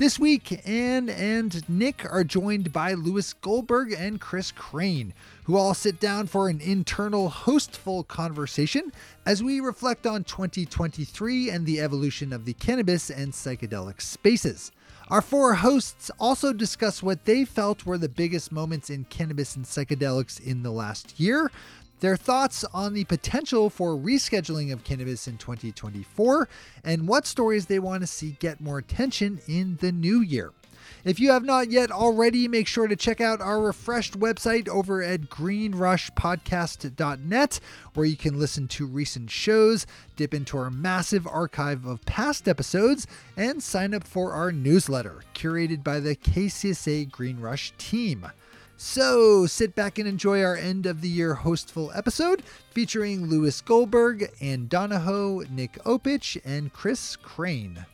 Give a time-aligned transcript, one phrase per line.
[0.00, 5.12] This week, Anne and Nick are joined by Lewis Goldberg and Kris Krane,
[5.44, 8.92] who all sit down for an internal hostful conversation
[9.26, 14.72] as we reflect on 2023 and the evolution of the cannabis and psychedelic spaces.
[15.08, 19.66] Our four hosts also discuss what they felt were the biggest moments in cannabis and
[19.66, 21.50] psychedelics in the last year,
[22.00, 26.48] their thoughts on the potential for rescheduling of cannabis in 2024,
[26.84, 30.52] and what stories they want to see get more attention in the new year.
[31.04, 35.02] If you have not yet already, make sure to check out our refreshed website over
[35.02, 37.60] at greenrushpodcast.net,
[37.94, 39.86] where you can listen to recent shows,
[40.16, 45.82] dip into our massive archive of past episodes, and sign up for our newsletter, curated
[45.82, 48.26] by the KCSA Green Rush team.
[48.82, 54.32] So sit back and enjoy our end of the year hostful episode featuring Lewis Goldberg,
[54.40, 57.84] Anne Donohoe, Nick Opich, and Kris Krane.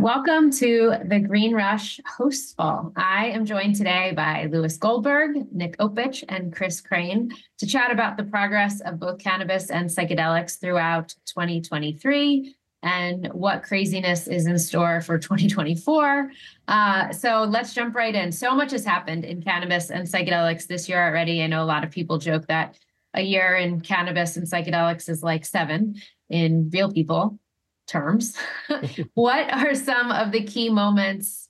[0.00, 2.92] Welcome to the Green Rush Hostful.
[2.94, 8.16] I am joined today by Lewis Goldberg, Nick Opich, and Kris Krane to chat about
[8.16, 12.54] the progress of both cannabis and psychedelics throughout 2023
[12.84, 16.30] and what craziness is in store for 2024.
[16.68, 18.30] Uh, so let's jump right in.
[18.30, 21.42] So much has happened in cannabis and psychedelics this year already.
[21.42, 22.78] I know a lot of people joke that
[23.14, 25.96] a year in cannabis and psychedelics is like seven
[26.30, 27.40] in real people
[27.88, 28.36] terms,
[29.14, 31.48] what are some of the key moments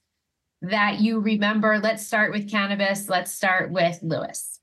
[0.62, 1.78] that you remember?
[1.78, 3.08] Let's start with cannabis.
[3.08, 4.60] Let's start with Lewis.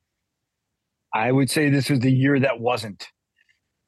[1.14, 3.08] I would say this was the year that wasn't,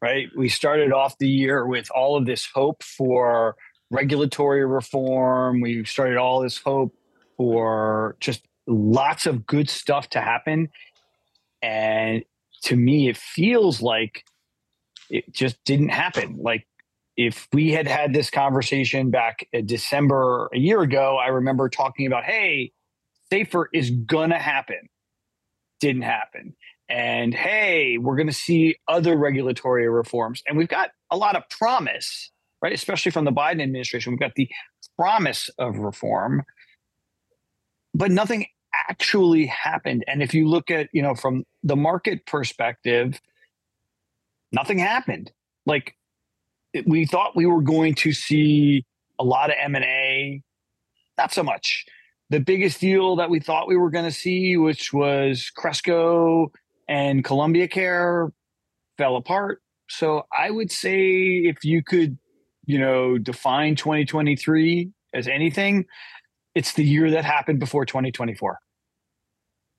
[0.01, 0.29] right?
[0.37, 3.55] We started off the year with all of this hope for
[3.89, 5.59] regulatory reform.
[5.59, 6.95] We started all this hope
[7.35, 10.69] for just lots of good stuff to happen.
[11.61, 12.23] And
[12.63, 14.23] to me, it feels like
[15.09, 16.37] it just didn't happen.
[16.39, 16.65] Like
[17.17, 22.23] if we had had this conversation back December a year ago, I remember talking about,
[22.23, 22.71] hey,
[23.31, 24.87] SAFER is going to happen.
[25.79, 26.55] Didn't happen.
[26.89, 30.41] And hey, we're going to see other regulatory reforms.
[30.47, 32.71] And we've got a lot of promise, right?
[32.71, 34.13] Especially from the Biden administration.
[34.13, 34.49] We've got the
[34.95, 36.43] promise of reform,
[37.93, 38.45] but nothing
[38.89, 40.05] actually happened.
[40.07, 43.19] And if you look at, you know, from the market perspective,
[44.51, 45.31] nothing happened.
[45.65, 45.95] Like
[46.85, 48.85] we thought we were going to see
[49.19, 50.41] a lot of M&A,
[51.17, 51.85] not so much.
[52.29, 56.51] The biggest deal that we thought we were going to see, which was Cresco
[56.87, 58.31] and Columbia Care,
[58.97, 59.61] fell apart.
[59.89, 62.17] So I would say if you could,
[62.65, 65.85] you know, define 2023 as anything,
[66.53, 68.59] it's the year that happened before 2024,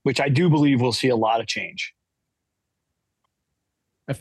[0.04, 1.94] which I do believe will see a lot of change.
[4.08, 4.12] I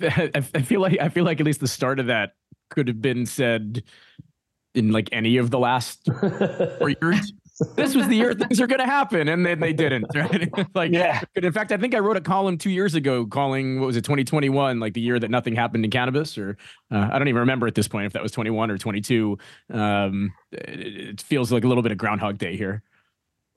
[0.42, 2.32] feel like I feel like at least the start of that
[2.69, 3.83] could have been said
[4.78, 6.07] in like any of the last
[6.78, 7.33] four years.
[7.75, 10.05] this was the year things are going to happen, and then they didn't.
[10.16, 10.51] Right?
[10.75, 11.22] like, yeah.
[11.35, 14.03] In fact, I think I wrote a column two years ago calling what was it,
[14.03, 16.57] 2021, like the year that nothing happened in cannabis, or
[16.91, 19.38] uh, I don't even remember at this point if that was 21 or 22.
[19.73, 22.84] Um, it, it feels like a little bit of Groundhog Day here.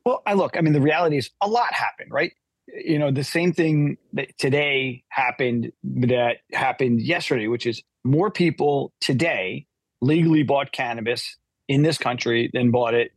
[0.04, 0.56] Well, I look.
[0.56, 2.32] I mean, the reality is a lot happened, right?
[2.66, 8.92] You know, the same thing that today happened that happened yesterday, which is more people
[9.00, 9.66] today
[10.00, 11.36] legally bought cannabis
[11.68, 13.12] in this country than bought it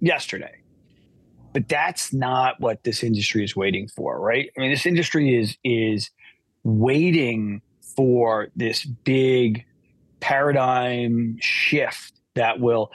[0.00, 0.54] yesterday.
[1.52, 4.50] But that's not what this industry is waiting for, right?
[4.56, 6.10] I mean, this industry is is
[6.62, 7.62] waiting
[7.96, 9.64] for this big
[10.20, 12.90] paradigm shift that will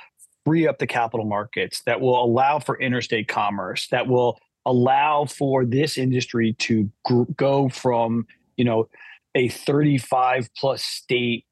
[0.46, 5.66] free up the capital markets, that will allow for interstate commerce, that will allow for
[5.66, 8.26] this industry to gr- go from,
[8.56, 8.88] you know,
[9.36, 11.46] a 35 plus state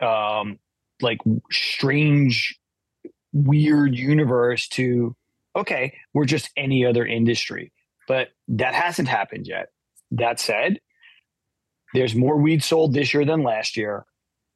[0.00, 0.58] um
[1.00, 1.18] like
[1.50, 2.58] strange
[3.32, 5.16] weird universe to
[5.56, 7.72] okay we're just any other industry.
[8.08, 9.68] But that hasn't happened yet.
[10.10, 10.80] That said
[11.94, 14.04] there's more weed sold this year than last year.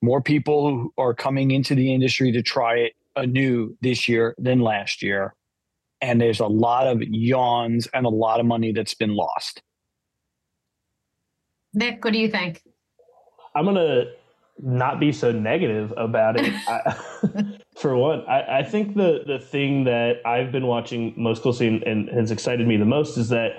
[0.02, 5.02] More people are coming into the industry to try it anew this year than last
[5.02, 5.34] year.
[6.00, 9.62] And there's a lot of yawns and a lot of money that's been lost
[11.76, 12.62] Nick, what do you think?
[13.54, 14.06] I'm gonna
[14.58, 16.52] not be so negative about it.
[16.68, 16.96] I,
[17.76, 21.82] for one, I, I, think the the thing that I've been watching most closely and,
[21.82, 23.50] and has excited me the most is that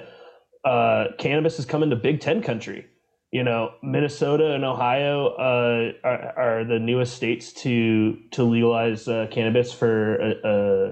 [0.65, 2.87] uh, cannabis has come into Big Ten country.
[3.31, 9.27] You know, Minnesota and Ohio uh, are, are, the newest states to to legalize uh,
[9.29, 10.15] cannabis for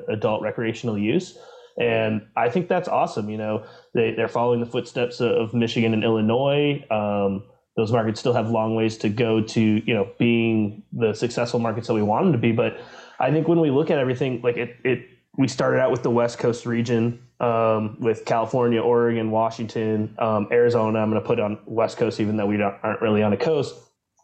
[0.10, 1.40] adult recreational use,
[1.78, 3.30] and I think that's awesome.
[3.30, 6.84] You know, they they're following the footsteps of Michigan and Illinois.
[6.90, 7.44] Um,
[7.76, 11.88] those markets still have long ways to go to you know being the successful markets
[11.88, 12.80] that we want them to be but
[13.20, 15.06] i think when we look at everything like it, it
[15.38, 21.00] we started out with the west coast region um, with california oregon washington um, arizona
[21.00, 23.76] i'm going to put on west coast even though we aren't really on a coast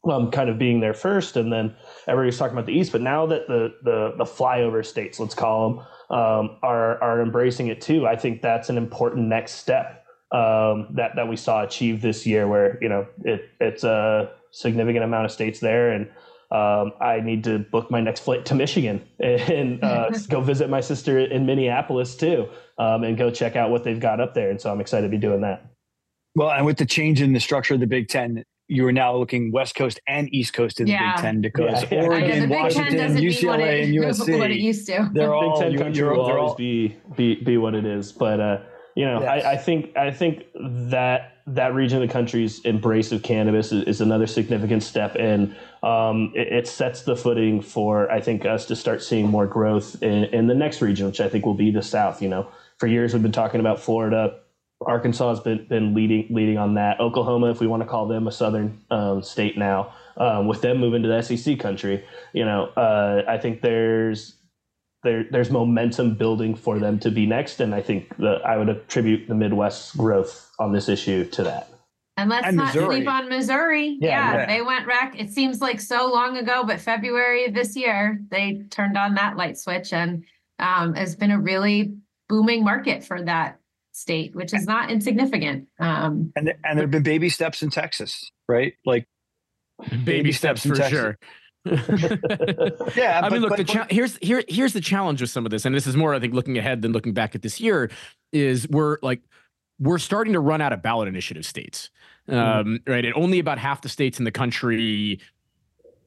[0.09, 1.75] um, kind of being there first and then
[2.07, 5.69] everybody's talking about the east but now that the the, the flyover states let's call
[5.69, 5.79] them
[6.17, 10.01] um, are are embracing it too i think that's an important next step
[10.31, 15.03] um, that that we saw achieved this year, where you know it it's a significant
[15.03, 16.07] amount of states there, and
[16.51, 20.81] um, I need to book my next flight to Michigan and uh, go visit my
[20.81, 24.49] sister in Minneapolis too, um, and go check out what they've got up there.
[24.49, 25.65] And so I'm excited to be doing that.
[26.33, 29.13] Well, and with the change in the structure of the Big Ten, you are now
[29.17, 31.17] looking West Coast and East Coast in yeah.
[31.17, 32.03] the Big Ten because yeah.
[32.03, 34.39] Oregon, Washington, UCLA, and USC.
[34.39, 35.09] What it used to.
[35.13, 38.39] They're all Big Ten country will always be, be be what it is, but.
[38.39, 38.57] Uh,
[38.93, 39.45] you know, yes.
[39.45, 40.47] I, I, think I think
[40.91, 45.55] that that region of the country's embrace of cannabis is, is another significant step, and
[45.81, 50.03] um, it, it, sets the footing for I think us to start seeing more growth
[50.03, 52.21] in, in the next region, which I think will be the South.
[52.21, 54.40] You know, for years we've been talking about Florida.
[54.85, 56.99] Arkansas has been, been leading leading on that.
[56.99, 60.77] Oklahoma, if we want to call them a southern um, state now, um, with them
[60.77, 64.35] moving to the SEC country, you know, uh, I think there's
[65.03, 68.69] there, there's momentum building for them to be next, and I think that I would
[68.69, 71.69] attribute the Midwest's growth on this issue to that.
[72.17, 72.97] And let's and not Missouri.
[72.97, 73.97] sleep on Missouri.
[73.99, 75.15] Yeah, yeah, they went wreck.
[75.17, 79.37] It seems like so long ago, but February of this year, they turned on that
[79.37, 80.23] light switch, and
[80.59, 81.95] um, has been a really
[82.29, 83.60] booming market for that
[84.01, 85.67] state, which is not insignificant.
[85.79, 88.73] Um, and and there have been baby steps in Texas, right?
[88.85, 89.07] Like
[89.89, 90.99] baby, baby steps, steps for Texas.
[90.99, 91.17] sure.
[92.95, 95.63] yeah, I mean, look, the cha- here's here here's the challenge with some of this,
[95.63, 97.91] and this is more, I think, looking ahead than looking back at this year.
[98.31, 99.21] Is we're like
[99.79, 101.91] we're starting to run out of ballot initiative states,
[102.27, 102.39] mm-hmm.
[102.39, 103.05] um, right?
[103.05, 105.19] And only about half the states in the country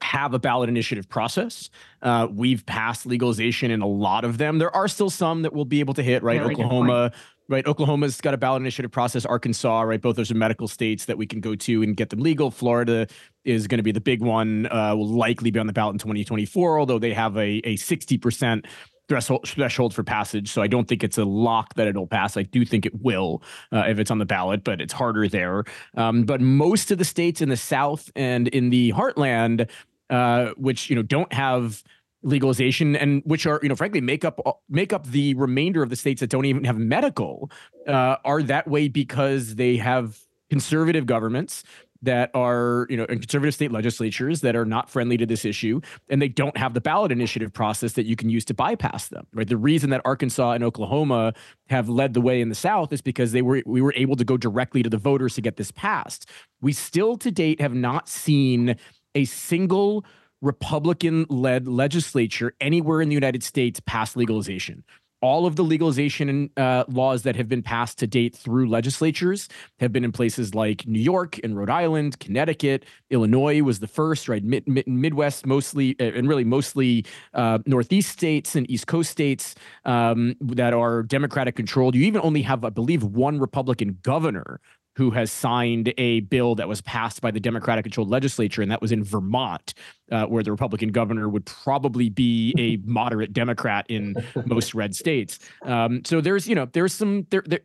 [0.05, 1.71] have a ballot initiative process.
[2.03, 4.59] Uh, we've passed legalization in a lot of them.
[4.59, 6.41] There are still some that we'll be able to hit, right?
[6.41, 7.13] Yeah, Oklahoma,
[7.49, 7.67] right?
[7.67, 9.25] Oklahoma's got a ballot initiative process.
[9.25, 10.01] Arkansas, right?
[10.01, 12.51] Both those are medical states that we can go to and get them legal.
[12.51, 13.07] Florida
[13.45, 14.67] is going to be the big one.
[14.71, 18.19] Uh, will likely be on the ballot in 2024, although they have a a 60
[18.19, 18.67] percent
[19.09, 20.51] threshold threshold for passage.
[20.51, 22.37] So I don't think it's a lock that it'll pass.
[22.37, 23.43] I do think it will
[23.73, 25.65] uh, if it's on the ballot, but it's harder there.
[25.97, 29.69] Um, but most of the states in the South and in the Heartland,
[30.11, 31.83] uh, which you know don't have
[32.25, 35.97] legalization and which are you know frankly make up make up the remainder of the
[35.97, 37.51] states that don't even have medical
[37.87, 40.19] uh, are that way because they have
[40.51, 41.63] conservative governments
[42.01, 45.81] that are you know in conservative state legislatures that are not friendly to this issue
[46.09, 49.27] and they don't have the ballot initiative process that you can use to bypass them
[49.35, 49.49] right?
[49.49, 51.35] The reason that arkansas and oklahoma
[51.69, 54.25] have led the way in the south is because they were we were able to
[54.25, 56.29] go directly to the voters to get this passed.
[56.61, 58.77] We still to date have not seen
[59.15, 60.05] a single
[60.45, 64.85] Republican led legislature anywhere in the United States pass legalization.
[65.23, 69.49] All of the legalization uh, laws that have been passed to date through legislatures
[69.81, 74.29] have been in places like New York and Rhode Island, Connecticut, Illinois was the first,
[74.29, 74.45] right?
[74.45, 79.55] Mid- Mid- Midwest mostly, uh, and really mostly uh, Northeast states and East Coast states
[79.87, 81.95] um, that are Democratic controlled.
[81.95, 84.61] You even only have, I believe, one Republican governor
[84.97, 88.81] who has signed a bill that was passed by the Democratic controlled legislature, and that
[88.81, 89.75] was in Vermont,
[90.13, 94.15] uh, where the Republican governor would probably be a moderate Democrat in
[94.47, 95.39] most red states.
[95.65, 97.61] Um, so there's, you know, there's some there, there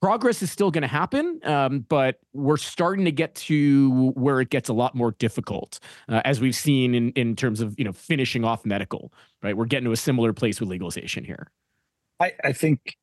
[0.00, 4.50] progress is still going to happen, um, but we're starting to get to where it
[4.50, 7.92] gets a lot more difficult, uh, as we've seen in in terms of you know
[7.92, 9.12] finishing off medical.
[9.42, 11.50] Right, we're getting to a similar place with legalization here.
[12.20, 12.96] I, I think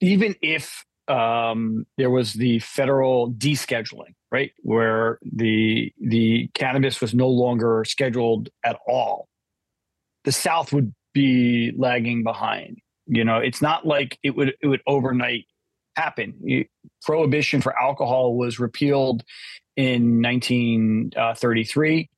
[0.00, 7.28] even if um, there was the federal descheduling, right, where the the cannabis was no
[7.28, 9.28] longer scheduled at all.
[10.24, 12.78] The South would be lagging behind.
[13.06, 15.46] You know, it's not like it would it would overnight
[15.96, 16.66] happen.
[17.02, 19.22] prohibition for alcohol was repealed
[19.76, 22.10] in 1933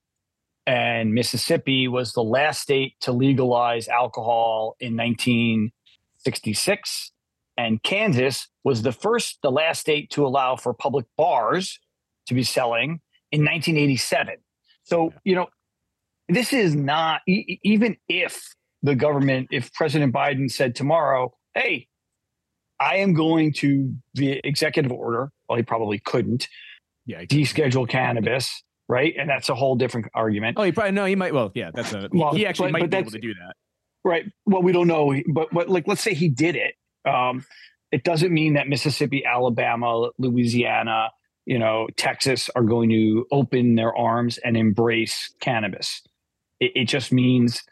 [0.68, 7.12] and Mississippi was the last state to legalize alcohol in 1966
[7.58, 11.80] And Kansas was the first, the last state to allow for public bars
[12.28, 13.00] to be selling
[13.32, 14.36] in 1987.
[14.84, 15.48] So, you know,
[16.28, 21.88] this is not, e- even if the government, if President Biden said tomorrow, hey,
[22.80, 26.48] I am going to the executive order, well, he probably couldn't
[27.06, 27.22] Yeah.
[27.28, 29.14] he- deschedule cannabis, right?
[29.18, 30.58] And that's a whole different argument.
[30.60, 31.06] Oh, he probably no.
[31.06, 31.34] He might.
[31.34, 31.72] Well, yeah.
[31.74, 32.08] That's a.
[32.12, 33.54] Well, he actually but- might but be able to do that.
[34.04, 34.26] Right.
[34.46, 36.74] Well, we don't know, but but like let's say he did it.
[37.08, 37.44] Um,
[37.90, 41.10] it doesn't mean that Mississippi, Alabama, Louisiana,
[41.46, 46.02] you know, Texas are going to open their arms and embrace cannabis.
[46.60, 47.62] It, it just means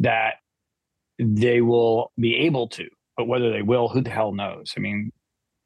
[0.00, 0.34] that
[1.18, 4.72] they will be able to, but whether they will, who the hell knows?
[4.76, 5.10] I mean,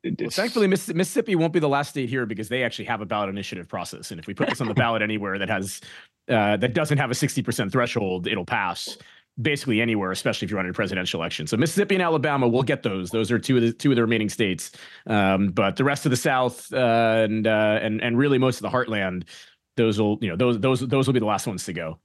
[0.04, 3.28] Well, thankfully, Mississippi won't be the last state here because they actually have a ballot
[3.28, 5.80] initiative process, and if we put this on the ballot anywhere that has
[6.28, 8.96] uh, that doesn't have a sixty percent threshold, it'll pass
[9.40, 11.46] basically anywhere, especially if you're running a presidential election.
[11.46, 13.10] So Mississippi and Alabama will get those.
[13.10, 14.72] Those are two of the two of the remaining states,
[15.06, 18.62] um, but the rest of the South uh, and uh, and and really most of
[18.62, 19.24] the heartland,
[19.76, 21.98] those will you know those those those will be the last ones to go.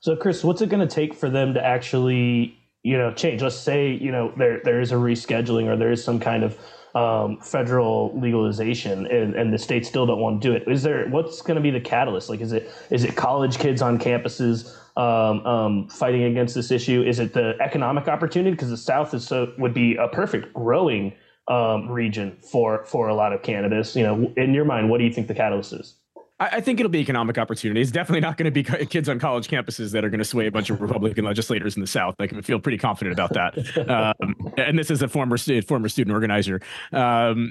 [0.00, 3.42] So, Kris, what's it going to take for them to actually, you know, change?
[3.42, 6.58] Let's say, you know, there there is a rescheduling or there is some kind of
[6.94, 10.64] um, federal legalization, and, and the states still don't want to do it.
[10.66, 12.30] Is there what's going to be the catalyst?
[12.30, 17.02] Like, is it is it college kids on campuses um, um, fighting against this issue?
[17.02, 18.50] Is it the economic opportunity?
[18.50, 21.14] Because the South is so would be a perfect growing
[21.48, 23.96] um, region for for a lot of cannabis.
[23.96, 25.94] You know, in your mind, what do you think the catalyst is?
[26.38, 27.80] I, I think it'll be economic opportunity.
[27.80, 30.46] It's definitely not going to be kids on college campuses that are going to sway
[30.46, 32.14] a bunch of Republican legislators in the South.
[32.18, 33.56] I can feel pretty confident about that.
[33.90, 36.60] Um, and this is a former former student organizer.
[36.92, 37.50] Um,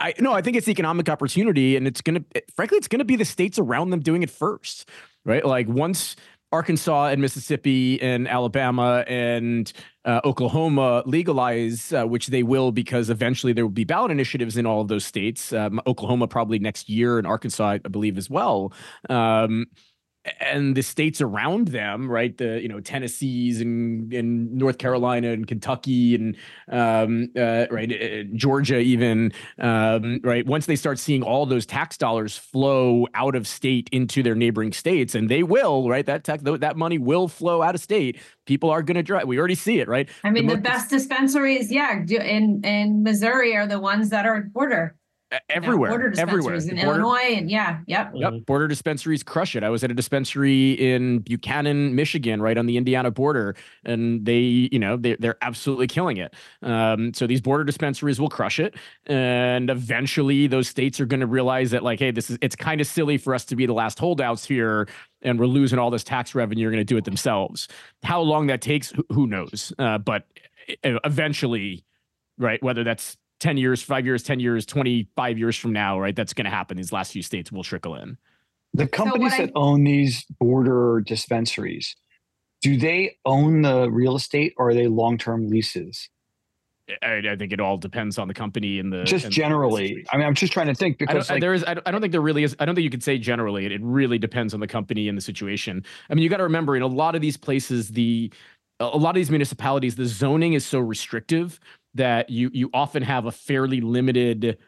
[0.00, 3.04] I no, I think it's economic opportunity, and it's going to, frankly, it's going to
[3.04, 4.88] be the states around them doing it first,
[5.24, 5.44] right?
[5.44, 6.16] Like once
[6.56, 9.70] Arkansas and Mississippi and Alabama and
[10.06, 14.64] uh, Oklahoma legalize, uh, which they will because eventually there will be ballot initiatives in
[14.64, 15.52] all of those states.
[15.52, 18.72] Um, Oklahoma probably next year, and Arkansas, I believe, as well.
[19.10, 19.66] Um,
[20.40, 22.36] and the states around them, right?
[22.36, 26.36] The you know Tennessee's and, and North Carolina and Kentucky and
[26.70, 30.46] um, uh, right uh, Georgia even um, right.
[30.46, 34.72] Once they start seeing all those tax dollars flow out of state into their neighboring
[34.72, 36.06] states, and they will, right?
[36.06, 38.20] That tax that money will flow out of state.
[38.46, 39.26] People are going to drive.
[39.26, 40.08] We already see it, right?
[40.24, 44.42] I mean, the most- best dispensaries, yeah, in in Missouri are the ones that are
[44.42, 44.96] border
[45.32, 46.54] Yeah, Everywhere, border everywhere.
[46.54, 48.12] dispensaries in border- Illinois, and yeah, yep.
[48.14, 49.64] Yep, border dispensaries crush it.
[49.64, 54.38] I was at a dispensary in Buchanan, Michigan, right on the Indiana border, and they,
[54.70, 56.32] you know, they they're absolutely killing it.
[56.62, 61.26] Um, so these border dispensaries will crush it, and eventually those states are going to
[61.26, 63.74] realize that, like, hey, this is it's kind of silly for us to be the
[63.74, 64.86] last holdouts here,
[65.22, 66.62] and we're losing all this tax revenue.
[66.62, 67.66] You're going to do it themselves.
[68.04, 69.72] How long that takes, who- knows?
[69.76, 70.24] Uh, but
[70.84, 71.84] eventually,
[72.38, 72.62] right?
[72.62, 76.16] Whether that's 10 years, five years, 10 years, 25 years from now, right?
[76.16, 76.76] That's going to happen.
[76.76, 78.16] These last few states will trickle in.
[78.74, 81.96] the companies what I- that own these border dispensaries,
[82.62, 86.08] do they own the real estate or are they long-term leases?
[87.02, 89.88] I, I think it all depends on the company and the just and generally.
[89.88, 90.06] situation.
[90.12, 91.64] I mean, I'm just trying to think I because don't, like, there is.
[91.64, 92.54] I don't, I don't think there really is.
[92.60, 93.66] I don't think you could say generally.
[93.66, 95.84] It, it really depends on the company and the situation.
[96.08, 98.32] I mean, you got to remember in a lot of these places, the
[98.78, 101.58] a a lot of these municipalities, the zoning is so restrictive
[101.96, 104.58] that you you often have a fairly limited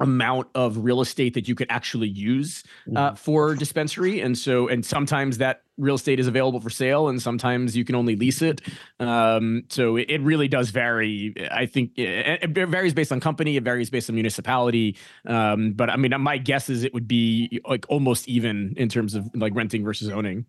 [0.00, 2.64] amount of real estate that you could actually use
[2.96, 4.20] uh, for dispensary.
[4.20, 7.94] And so and sometimes that real estate is available for sale and sometimes you can
[7.94, 8.62] only lease it.
[8.98, 13.56] Um, so it, it really does vary i think it, it varies based on company
[13.56, 14.96] it varies based on municipality.
[15.26, 19.14] Um, but i mean my guess is it would be like almost even in terms
[19.14, 20.46] of like renting versus owning.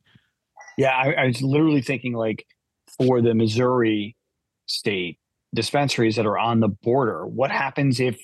[0.77, 2.45] Yeah, I, I was literally thinking like
[2.97, 4.15] for the Missouri
[4.65, 5.19] state
[5.53, 8.19] dispensaries that are on the border, what happens if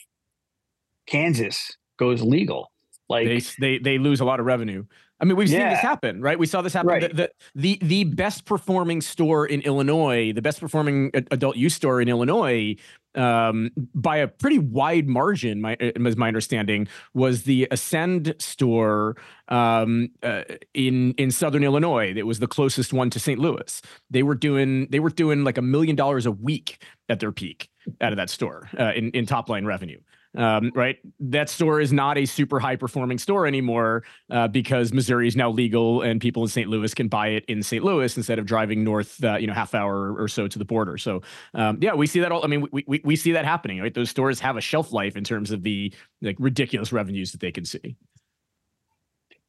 [1.07, 2.71] Kansas goes legal?
[3.09, 4.85] Like, they they they lose a lot of revenue.
[5.19, 6.37] I mean, we've seen this happen, right?
[6.37, 6.89] We saw this happen.
[6.89, 7.01] Right.
[7.01, 12.01] The, the the the best performing store in Illinois, the best performing adult use store
[12.01, 12.75] in Illinois,
[13.15, 19.17] um, by a pretty wide margin, my is my understanding, was the Ascend store
[19.47, 20.43] um, uh,
[20.75, 22.13] in in Southern Illinois.
[22.15, 23.39] It was the closest one to St.
[23.39, 23.81] Louis.
[24.11, 27.69] They were doing they were doing like a million dollars a week at their peak
[28.01, 29.99] out of that store uh, in in top line revenue
[30.37, 30.97] um, right?
[31.19, 35.49] That store is not a super high performing store anymore uh, because Missouri is now
[35.49, 36.69] legal and people in St.
[36.69, 37.83] Louis can buy it in St.
[37.83, 40.97] Louis instead of driving north, uh, you know, half hour or so to the border.
[40.97, 41.21] So
[41.55, 42.43] um, yeah, we see that all.
[42.43, 43.93] I mean, we, we we see that happening, right?
[43.93, 47.51] Those stores have a shelf life in terms of the like ridiculous revenues that they
[47.51, 47.95] can see.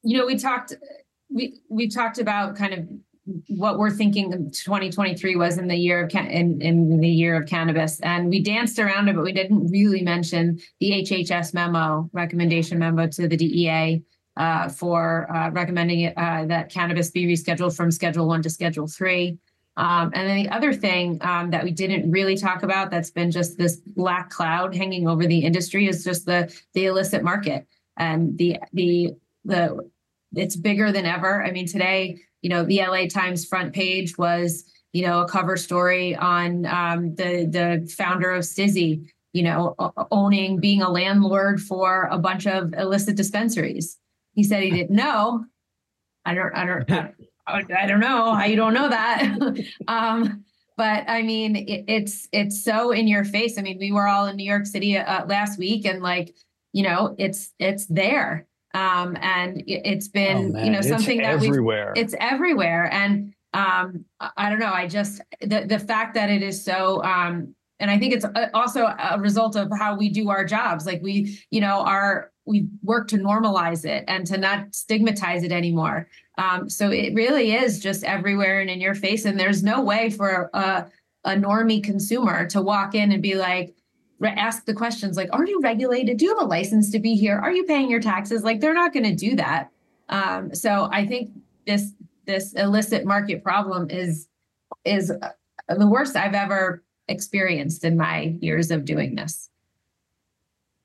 [0.01, 0.73] you know we talked
[1.29, 2.87] we we talked about kind of
[3.47, 7.99] what we're thinking 2023 was in the year of in, in the year of cannabis.
[8.01, 13.07] And we danced around it but we didn't really mention the hhs memo recommendation memo
[13.07, 14.03] to the dea
[14.37, 19.37] uh, for uh, recommending uh, that cannabis be rescheduled from schedule one to schedule three.
[19.75, 23.31] Um, and then the other thing um, that we didn't really talk about that's been
[23.31, 27.67] just this black cloud hanging over the industry is just the the illicit market.
[27.97, 29.11] And the the
[29.45, 29.89] the
[30.33, 31.43] it's bigger than ever.
[31.43, 35.57] I mean, today, you know, the LA Times front page was, you know, a cover
[35.57, 39.75] story on um, the the founder of Stizzy, you know,
[40.11, 43.97] owning being a landlord for a bunch of illicit dispensaries.
[44.33, 45.45] He said he didn't know.
[46.25, 46.53] I don't.
[46.55, 46.89] I don't.
[47.47, 49.57] I, I don't know how you don't know that.
[49.87, 50.45] um,
[50.77, 53.57] but I mean, it, it's it's so in your face.
[53.57, 56.35] I mean, we were all in New York City uh, last week, and like,
[56.73, 61.27] you know, it's it's there um, and it, has been oh, you know something it's
[61.27, 61.93] that everywhere.
[61.95, 62.91] it's everywhere.
[62.91, 64.05] And um,
[64.37, 67.97] I don't know I just the the fact that it is so um, and I
[67.97, 70.85] think it's uh, also a result of how we do our jobs.
[70.85, 75.51] Like we you know our we work to normalize it and to not stigmatize it
[75.51, 76.07] anymore.
[76.37, 79.25] Um, so it really is just everywhere and in your face.
[79.25, 80.85] And there's no way for a
[81.25, 83.75] a normie consumer to walk in and be like
[84.27, 86.17] ask the questions like are you regulated?
[86.17, 87.37] Do you have a license to be here?
[87.37, 88.43] Are you paying your taxes?
[88.43, 89.69] Like they're not going to do that.
[90.09, 91.29] Um, so i think
[91.65, 91.93] this
[92.25, 94.27] this illicit market problem is
[94.85, 95.29] is uh,
[95.75, 99.49] the worst i've ever experienced in my years of doing this.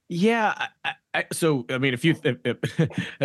[0.09, 2.39] Yeah I, I, so i mean a few th-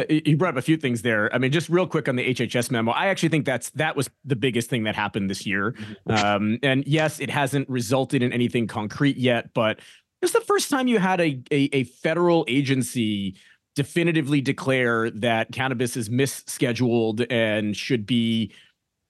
[0.25, 2.71] you brought up a few things there i mean just real quick on the hhs
[2.71, 6.11] memo i actually think that's that was the biggest thing that happened this year mm-hmm.
[6.11, 9.79] um, and yes it hasn't resulted in anything concrete yet but
[10.21, 13.35] it's the first time you had a, a, a federal agency
[13.75, 18.51] definitively declare that cannabis is misscheduled and should be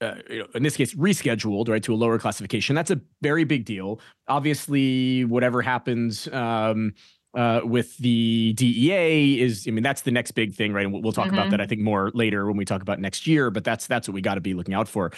[0.02, 2.74] uh, you know, in this case, rescheduled right to a lower classification.
[2.74, 4.00] That's a very big deal.
[4.30, 6.94] Obviously, whatever happens um,
[7.36, 10.84] uh, with the DEA is, I mean, that's the next big thing, right?
[10.84, 11.36] And we'll, we'll talk mm-hmm.
[11.36, 13.52] about that, I think, more later when we talk about next year.
[13.52, 15.12] But that's that's what we got to be looking out for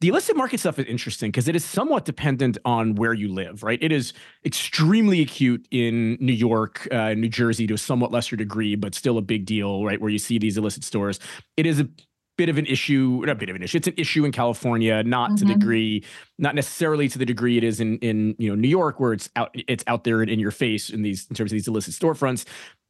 [0.00, 3.62] the illicit market stuff is interesting because it is somewhat dependent on where you live,
[3.62, 3.78] right?
[3.82, 4.14] It is
[4.46, 9.18] extremely acute in New York, uh, New Jersey to a somewhat lesser degree, but still
[9.18, 10.00] a big deal, right?
[10.00, 11.20] Where you see these illicit stores.
[11.58, 11.88] It is a
[12.40, 13.76] bit of an issue, not a bit of an issue.
[13.76, 15.36] It's an issue in California, not mm-hmm.
[15.36, 16.04] to the degree,
[16.38, 19.28] not necessarily to the degree it is in in you know New York, where it's
[19.36, 22.46] out it's out there in your face in these in terms of these illicit storefronts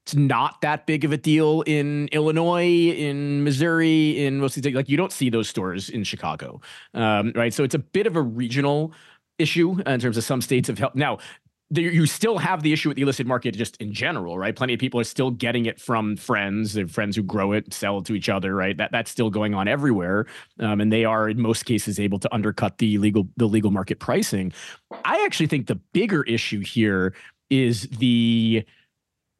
[0.07, 4.75] it's not that big of a deal in Illinois, in Missouri, in most of these
[4.75, 6.61] like you don't see those stores in Chicago,
[6.95, 7.53] um, right?
[7.53, 8.93] So it's a bit of a regional
[9.39, 10.97] issue in terms of some states have helped.
[10.97, 11.19] Now,
[11.71, 14.55] there, you still have the issue with the illicit market just in general, right?
[14.55, 17.99] Plenty of people are still getting it from friends, and friends who grow it, sell
[17.99, 18.77] it to each other, right?
[18.77, 20.27] That that's still going on everywhere,
[20.59, 24.01] um, and they are in most cases able to undercut the legal the legal market
[24.01, 24.53] pricing.
[25.05, 27.15] I actually think the bigger issue here
[27.51, 28.65] is the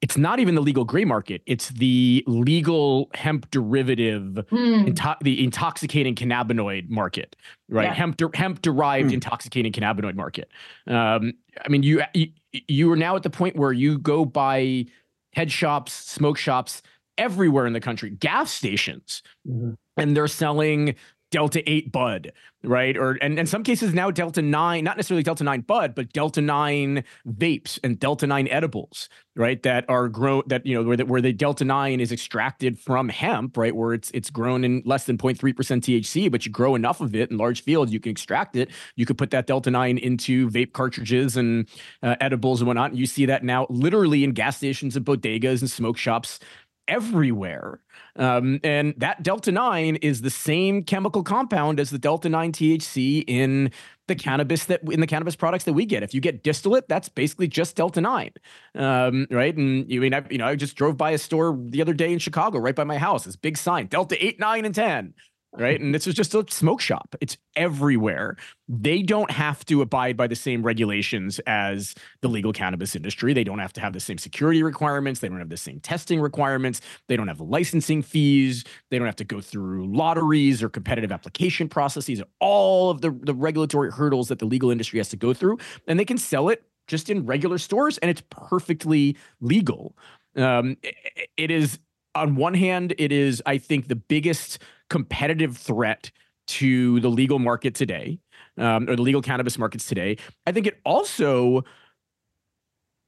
[0.01, 4.87] it's not even the legal gray market it's the legal hemp derivative mm.
[4.87, 7.37] into, the intoxicating cannabinoid market
[7.69, 7.95] right yeah.
[7.95, 9.15] hemp de- hemp derived mm.
[9.15, 10.51] intoxicating cannabinoid market
[10.87, 11.33] um,
[11.65, 14.85] i mean you, you you are now at the point where you go buy
[15.33, 16.83] head shops smoke shops
[17.19, 19.73] everywhere in the country gas stations mm-hmm.
[19.97, 20.95] and they're selling
[21.31, 22.97] delta 8 bud right?
[22.97, 26.41] Or and in some cases now delta 9 not necessarily delta 9 bud but delta
[26.41, 29.63] 9 vapes and delta 9 edibles right?
[29.63, 33.09] That are grown that you know where the, where the delta 9 is extracted from
[33.09, 33.75] hemp right?
[33.75, 37.31] Where it's it's grown in less than 0.3% THC but you grow enough of it
[37.31, 38.71] in large fields you can extract it.
[38.97, 41.69] You could put that delta 9 into vape cartridges and
[42.03, 42.91] uh, edibles and whatnot.
[42.91, 46.41] And you see that now literally in gas stations and bodegas and smoke shops
[46.89, 47.81] everywhere.
[48.17, 53.25] Um, and that delta 9 is the same chemical compound as the delta 9 THC
[53.27, 53.71] in
[54.07, 56.03] the cannabis that in the cannabis products that we get.
[56.03, 58.33] If you get distillate, that's basically just delta 9.
[58.75, 59.57] Um, right?
[59.57, 62.13] And you mean I, you know, I just drove by a store the other day
[62.13, 63.25] in Chicago right by my house.
[63.25, 65.15] This big sign, delta 8, 9 and 10
[65.53, 65.81] right?
[65.81, 67.17] And this is just a smoke shop.
[67.21, 68.37] It's everywhere.
[68.69, 73.33] They don't have to abide by the same regulations as the legal cannabis industry.
[73.33, 75.21] They don't have to have the same security requirements.
[75.21, 76.81] They don't have the same testing requirements.
[77.09, 78.65] They don't have licensing fees.
[78.91, 83.35] They don't have to go through lotteries or competitive application processes, all of the, the
[83.35, 85.59] regulatory hurdles that the legal industry has to go through.
[85.89, 89.97] And they can sell it just in regular stores and it's perfectly legal.
[90.37, 90.95] Um, it,
[91.37, 91.79] it is,
[92.15, 96.11] on one hand, it is, I think, the biggest competitive threat
[96.49, 98.19] to the legal market today,
[98.59, 100.19] um, or the legal cannabis markets today.
[100.47, 101.65] I think it also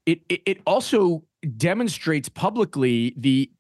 [0.07, 1.25] it, it, it also
[1.57, 3.51] demonstrates publicly the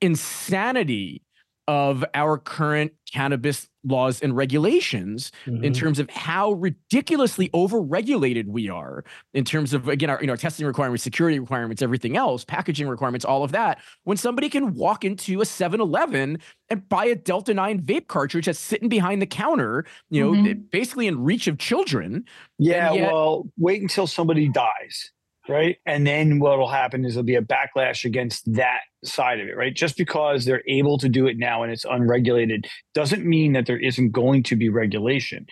[0.00, 1.22] insanity
[1.70, 5.62] of our current cannabis laws and regulations mm-hmm.
[5.62, 9.04] in terms of how ridiculously overregulated we are
[9.34, 13.24] in terms of again our you know testing requirements security requirements everything else packaging requirements
[13.24, 16.38] all of that when somebody can walk into a 7-eleven
[16.70, 20.60] and buy a delta 9 vape cartridge that's sitting behind the counter you know mm-hmm.
[20.72, 22.24] basically in reach of children
[22.58, 25.12] yeah yet- well wait until somebody dies
[25.48, 25.78] right?
[25.86, 29.56] And then what will happen is there'll be a backlash against that side of it,
[29.56, 29.74] right?
[29.74, 33.78] Just because they're able to do it now and it's unregulated doesn't mean that there
[33.78, 35.46] isn't going to be regulation.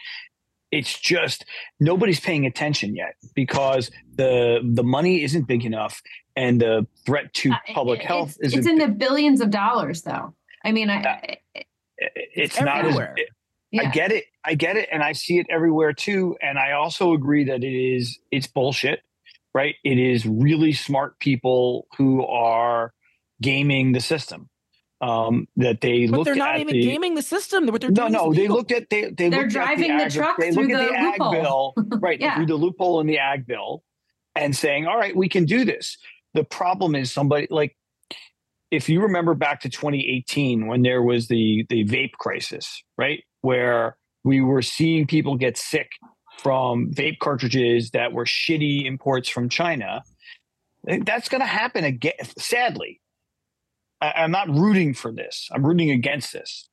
[0.70, 1.46] It's just
[1.80, 6.02] nobody's paying attention yet because the the money isn't big enough
[6.36, 10.34] and the threat to uh, public health is it's in the billions of dollars though.
[10.62, 11.62] I mean, I, uh,
[12.04, 13.30] it's, it's not as, it,
[13.70, 13.88] yeah.
[13.88, 14.24] I get it.
[14.44, 17.74] I get it and I see it everywhere too and I also agree that it
[17.74, 19.00] is it's bullshit
[19.54, 19.74] right?
[19.84, 22.92] It is really smart people who are
[23.40, 24.48] gaming the system.
[25.00, 27.68] Um, that they but look they're not at even the, gaming the system.
[27.68, 30.36] What they're no, no, they looked at they they they're driving the, ag, the truck
[30.38, 31.34] they through look the, the loophole.
[31.34, 32.20] ag bill, right?
[32.20, 32.34] yeah.
[32.34, 33.84] Through the loophole in the ag bill,
[34.34, 35.96] and saying, "All right, we can do this."
[36.34, 37.76] The problem is somebody like
[38.72, 43.22] if you remember back to 2018 when there was the the vape crisis, right?
[43.42, 45.90] Where we were seeing people get sick
[46.38, 50.02] from vape cartridges that were shitty imports from China.
[50.86, 53.00] Eh, that's going to happen again, sadly.
[54.00, 55.48] I, am not rooting for this.
[55.52, 56.68] I'm rooting against this,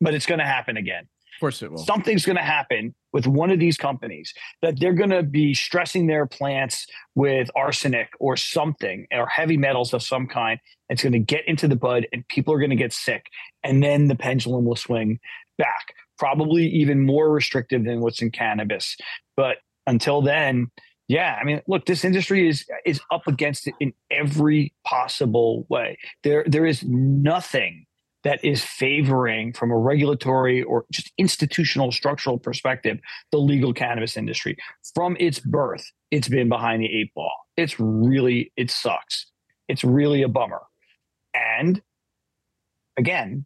[0.00, 1.08] but it's going to happen again.
[1.36, 1.78] Of course, it will.
[1.78, 6.06] Something's going to happen with one of these companies that they're going to be stressing
[6.06, 10.60] their plants with arsenic or something or heavy metals of some kind.
[10.88, 13.26] It's going to get into the bud and people are going to get sick.
[13.62, 15.18] And then the pendulum will swing
[15.58, 18.96] back probably even more restrictive than what's in cannabis.
[19.36, 20.70] But until then,
[21.08, 25.98] yeah, I mean, look, this industry is is up against it in every possible way.
[26.22, 27.86] There there is nothing
[28.24, 32.98] that is favoring from a regulatory or just institutional structural perspective
[33.30, 34.56] the legal cannabis industry
[34.94, 39.26] from its birth it's been behind the eight ball it's really it sucks
[39.68, 40.62] it's really a bummer
[41.34, 41.82] and
[42.96, 43.44] again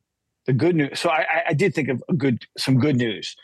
[0.48, 0.98] the good news.
[0.98, 3.36] So I, I did think of good, some good news.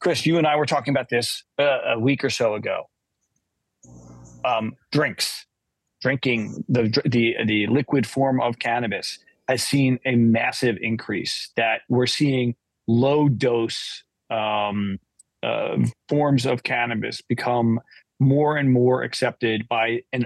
[0.00, 2.88] Kris, you and I were talking about this uh, a week or so ago.
[4.44, 5.44] Um, drinks,
[6.00, 9.18] drinking the the the liquid form of cannabis
[9.48, 11.50] has seen a massive increase.
[11.56, 12.54] That we're seeing
[12.86, 14.98] low dose um,
[15.42, 15.76] uh,
[16.08, 17.80] forms of cannabis become
[18.18, 20.24] more and more accepted by an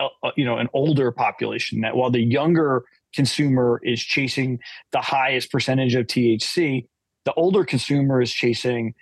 [0.00, 1.80] uh, uh you know an older population.
[1.80, 4.58] That while the younger consumer is chasing
[4.92, 6.86] the highest percentage of THC,
[7.24, 8.94] the older consumer is chasing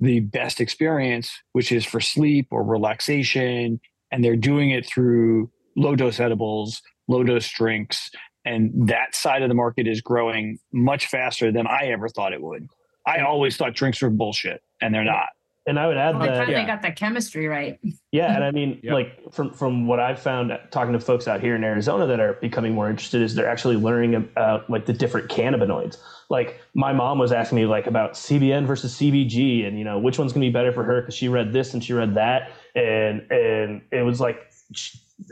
[0.00, 3.80] the best experience, which is for sleep or relaxation.
[4.10, 8.10] And they're doing it through low dose edibles, low dose drinks.
[8.44, 12.40] And that side of the market is growing much faster than I ever thought it
[12.40, 12.68] would.
[13.06, 15.28] I always thought drinks were bullshit, and they're not.
[15.68, 17.78] And I would add well, that they got the chemistry right.
[18.10, 18.94] Yeah, and I mean, yep.
[18.94, 22.34] like from from what I've found talking to folks out here in Arizona that are
[22.34, 25.98] becoming more interested is they're actually learning about like the different cannabinoids.
[26.30, 30.18] Like my mom was asking me like about CBN versus CBG, and you know which
[30.18, 33.30] one's gonna be better for her because she read this and she read that, and
[33.30, 34.50] and it was like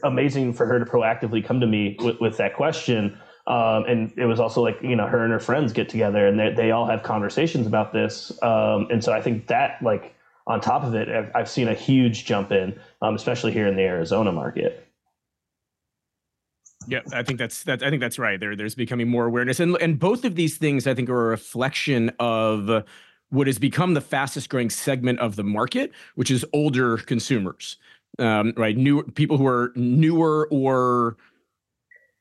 [0.03, 3.19] amazing for her to proactively come to me with, with that question.
[3.47, 6.39] Um, and it was also like you know her and her friends get together and
[6.39, 10.61] they, they all have conversations about this um, and so i think that like on
[10.61, 14.31] top of it, I've, seen a huge jump in, um, especially here in the Arizona
[14.31, 14.87] market.
[16.87, 17.83] Yeah, I think that's that.
[17.83, 18.39] I think that's right.
[18.39, 21.29] There, there's becoming more awareness, and and both of these things I think are a
[21.31, 22.85] reflection of
[23.31, 27.79] what has become the fastest growing segment of the market, which is older consumers,
[28.19, 28.77] um, right?
[28.77, 31.17] New people who are newer or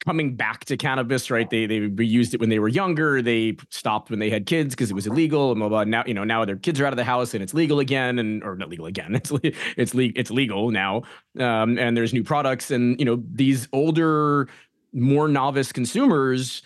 [0.06, 1.50] coming back to cannabis, right?
[1.50, 3.22] They they reused it when they were younger.
[3.22, 6.14] They stopped when they had kids because it was illegal and blah, blah Now you
[6.14, 8.56] know now their kids are out of the house and it's legal again, and or
[8.56, 9.16] not legal again.
[9.26, 9.32] It's
[9.78, 11.04] it's le- it's legal now,
[11.40, 14.48] um, and there's new products, and you know these older,
[14.94, 16.62] more novice consumers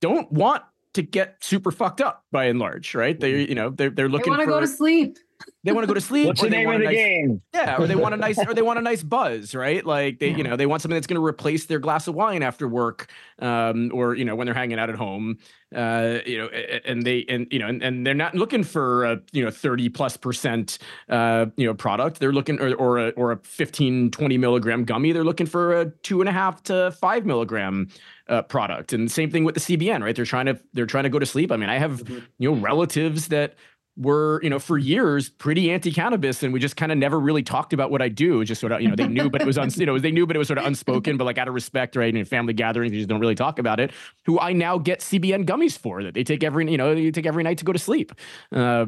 [0.00, 0.62] don't want
[0.94, 3.18] to get super fucked up by and large, right?
[3.18, 4.32] They you know they're they're looking.
[4.32, 5.18] They want to go to sleep
[5.64, 6.26] they want to go to sleep.
[6.26, 7.42] What's the name of the nice, game?
[7.52, 9.84] Yeah, or they want a nice, or they want a nice buzz, right?
[9.84, 12.42] Like they, you know, they want something that's going to replace their glass of wine
[12.42, 15.38] after work, um, or you know, when they're hanging out at home,
[15.74, 16.46] uh, you know,
[16.84, 19.88] and they, and you know, and, and they're not looking for a you know thirty
[19.88, 22.20] plus percent, uh, you know, product.
[22.20, 25.12] They're looking, or or a or a 15, 20 milligram gummy.
[25.12, 27.88] They're looking for a two and a half to five milligram
[28.28, 28.92] uh, product.
[28.92, 30.14] And same thing with the CBN, right?
[30.14, 31.52] They're trying to they're trying to go to sleep.
[31.52, 32.18] I mean, I have mm-hmm.
[32.38, 33.54] you know relatives that
[33.96, 37.72] were, you know, for years pretty anti-cannabis, and we just kind of never really talked
[37.72, 38.44] about what I do.
[38.44, 40.36] Just sort of, you know, they knew, but it was, you know, they knew, but
[40.36, 41.16] it was sort of unspoken.
[41.16, 43.80] But like out of respect, right, and family gatherings, they just don't really talk about
[43.80, 43.92] it.
[44.26, 47.26] Who I now get CBN gummies for that they take every, you know, you take
[47.26, 48.12] every night to go to sleep.
[48.52, 48.86] Uh,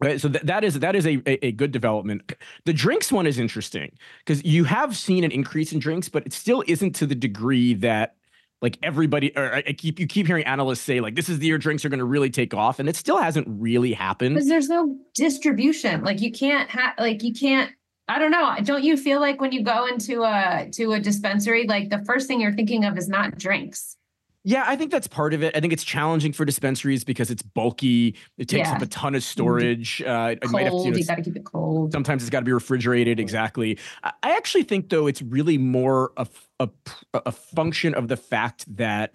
[0.00, 2.32] Right, so th- that is that is a, a, a good development.
[2.64, 6.32] The drinks one is interesting because you have seen an increase in drinks, but it
[6.32, 8.16] still isn't to the degree that
[8.64, 11.58] like everybody or I keep you keep hearing analysts say like this is the year
[11.58, 14.70] drinks are going to really take off and it still hasn't really happened because there's
[14.70, 17.70] no distribution like you can't have like you can't
[18.08, 21.66] i don't know don't you feel like when you go into a to a dispensary
[21.68, 23.98] like the first thing you're thinking of is not drinks
[24.46, 25.56] yeah, I think that's part of it.
[25.56, 28.14] I think it's challenging for dispensaries because it's bulky.
[28.36, 28.74] It takes Yeah.
[28.74, 30.02] up a ton of storage.
[30.02, 32.22] Uh, it cold might have to, you know, you got to keep it cold sometimes
[32.22, 36.26] it's got to be refrigerated exactly i actually think though it's really more a,
[36.60, 36.68] a
[37.12, 39.14] a function of the fact that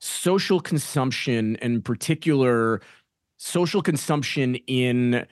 [0.00, 2.80] social consumption in particular
[3.36, 5.26] social consumption in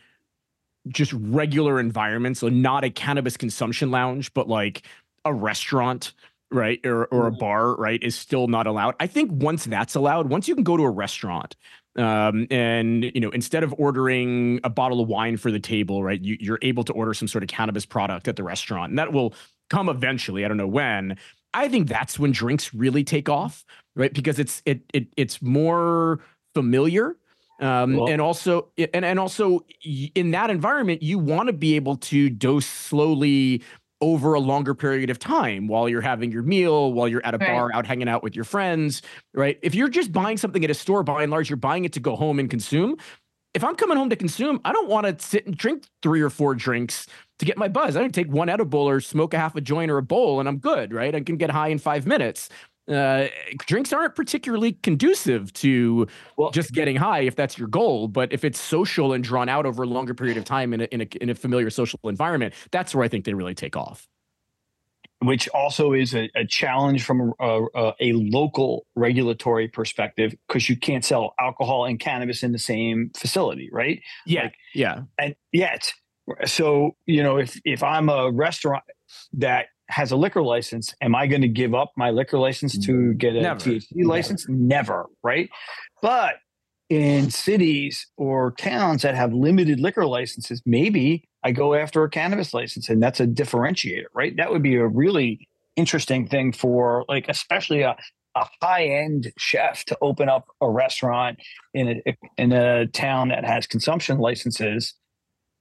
[0.88, 4.82] just regular environments so not a cannabis consumption lounge but like
[5.24, 6.12] a restaurant
[6.52, 8.94] right or, or a bar right is still not allowed.
[9.00, 11.56] I think once that's allowed once you can go to a restaurant
[11.96, 16.20] um, and you know instead of ordering a bottle of wine for the table right
[16.20, 19.12] you, you're able to order some sort of cannabis product at the restaurant and that
[19.12, 19.34] will
[19.72, 21.16] come eventually i don't know when
[21.54, 23.64] i think that's when drinks really take off
[23.96, 26.20] right because it's it, it it's more
[26.54, 27.16] familiar
[27.60, 29.64] um, Well- and also and, and also
[30.14, 33.62] in that environment you want to be able to dose slowly
[34.00, 37.38] over a longer period of time while you're having your meal while you're at a
[37.38, 37.48] Right.
[37.48, 39.00] bar out hanging out with your friends
[39.32, 41.92] right if you're just buying something at a store by and large you're buying it
[41.92, 42.96] to go home and consume
[43.54, 46.30] if i'm coming home to consume i don't want to sit and drink three or
[46.30, 47.06] four drinks
[47.38, 49.90] to get my buzz i don't take one edible or smoke a half a joint
[49.90, 52.48] or a bowl and i'm good right i can get high in five minutes
[52.88, 53.28] uh,
[53.66, 58.08] drinks aren't particularly conducive to Well- just getting high if that's your goal.
[58.08, 60.84] But if it's social and drawn out over a longer period of time in a,
[60.84, 64.08] in a, in a familiar social environment, that's where I think they really take off.
[65.22, 70.76] Which also is a, a challenge from a, a, a local regulatory perspective because you
[70.76, 74.00] can't sell alcohol and cannabis in the same facility, right?
[74.26, 74.42] Yeah.
[74.44, 75.02] Like- yeah.
[75.18, 75.92] And yet,
[76.44, 78.84] so you know, if if I'm a restaurant
[79.34, 83.12] that has a liquor license, am I going to give up my liquor license to
[83.14, 83.60] get a Never.
[83.60, 84.46] THC license?
[84.48, 85.50] Never, right?
[86.00, 86.36] But
[86.88, 92.54] in cities or towns that have limited liquor licenses, maybe I go after a cannabis
[92.54, 94.36] license, and that's a differentiator, right?
[94.36, 97.96] That would be a really interesting thing for, like, especially a
[98.34, 101.38] a high end chef to open up a restaurant
[101.74, 104.94] in a in a town that has consumption licenses,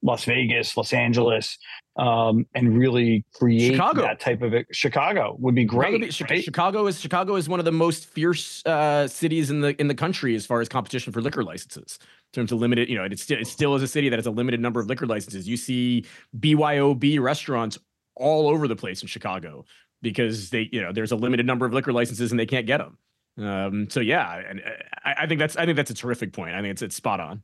[0.01, 1.57] Las Vegas, Los Angeles,
[1.97, 4.01] um, and really create Chicago.
[4.03, 4.67] that type of it.
[4.71, 6.17] Chicago would be Chicago, great.
[6.17, 6.43] Chi- right?
[6.43, 9.95] Chicago is Chicago is one of the most fierce uh, cities in the in the
[9.95, 11.99] country as far as competition for liquor licenses.
[12.33, 14.25] In terms of limited, you know, it's still it still is a city that has
[14.25, 15.49] a limited number of liquor licenses.
[15.49, 16.05] You see
[16.39, 17.77] BYOB restaurants
[18.15, 19.65] all over the place in Chicago
[20.01, 22.77] because they, you know, there's a limited number of liquor licenses and they can't get
[22.77, 22.97] them.
[23.37, 24.69] Um, so yeah, and uh,
[25.03, 26.55] I, I think that's I think that's a terrific point.
[26.55, 27.43] I think it's it's spot on.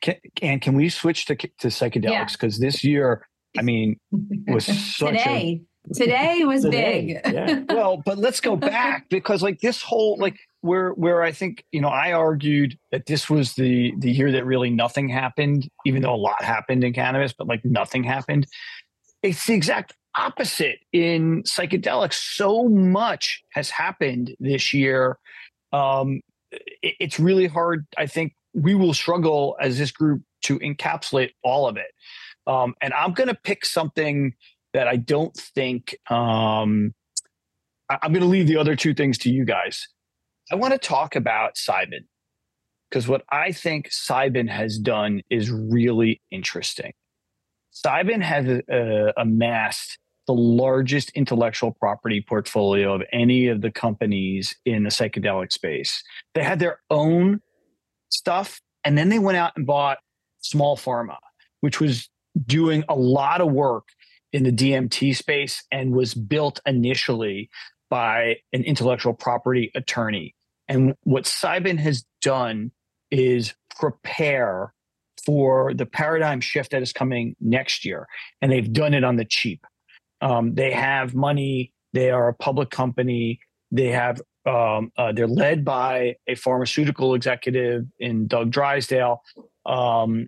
[0.00, 3.26] Can, and can we switch to to psychedelics because this year,
[3.58, 3.98] I mean,
[4.48, 5.62] was such a
[5.94, 7.60] today was Today, big yeah.
[7.68, 11.80] well, but let's go back because like this whole like where where I think you
[11.80, 16.14] know I argued that this was the the year that really nothing happened, even though
[16.14, 18.46] a lot happened in cannabis, but like nothing happened.
[19.22, 22.14] It's the exact opposite in psychedelics.
[22.14, 25.18] So much has happened this year.
[25.72, 26.20] Um,
[26.50, 27.86] it- it's really hard.
[27.96, 31.92] I think we will struggle as this group to encapsulate all of it.
[32.46, 34.32] Um, and I'm going to pick something
[34.78, 35.96] that I don't think.
[36.08, 36.94] Um,
[37.90, 39.88] I- I'm going to leave the other two things to you guys.
[40.52, 42.06] I want to talk about Cybin
[42.88, 46.92] because what I think Cybin has done is really interesting.
[47.84, 54.84] Cybin has uh, amassed the largest intellectual property portfolio of any of the companies in
[54.84, 56.04] the psychedelic space.
[56.36, 57.40] They had their own
[58.10, 59.98] stuff, and then they went out and bought
[60.40, 61.16] Small Pharma,
[61.62, 62.08] which was
[62.46, 63.88] doing a lot of work
[64.32, 67.48] in the DMT space and was built initially
[67.90, 70.34] by an intellectual property attorney.
[70.68, 72.70] And what Cybin has done
[73.10, 74.74] is prepare
[75.24, 78.06] for the paradigm shift that is coming next year.
[78.40, 79.64] And they've done it on the cheap.
[80.20, 81.72] Um, they have money.
[81.92, 83.40] They are a public company.
[83.70, 89.22] They have um, uh, they're led by a pharmaceutical executive in Doug Drysdale.
[89.66, 90.26] Um,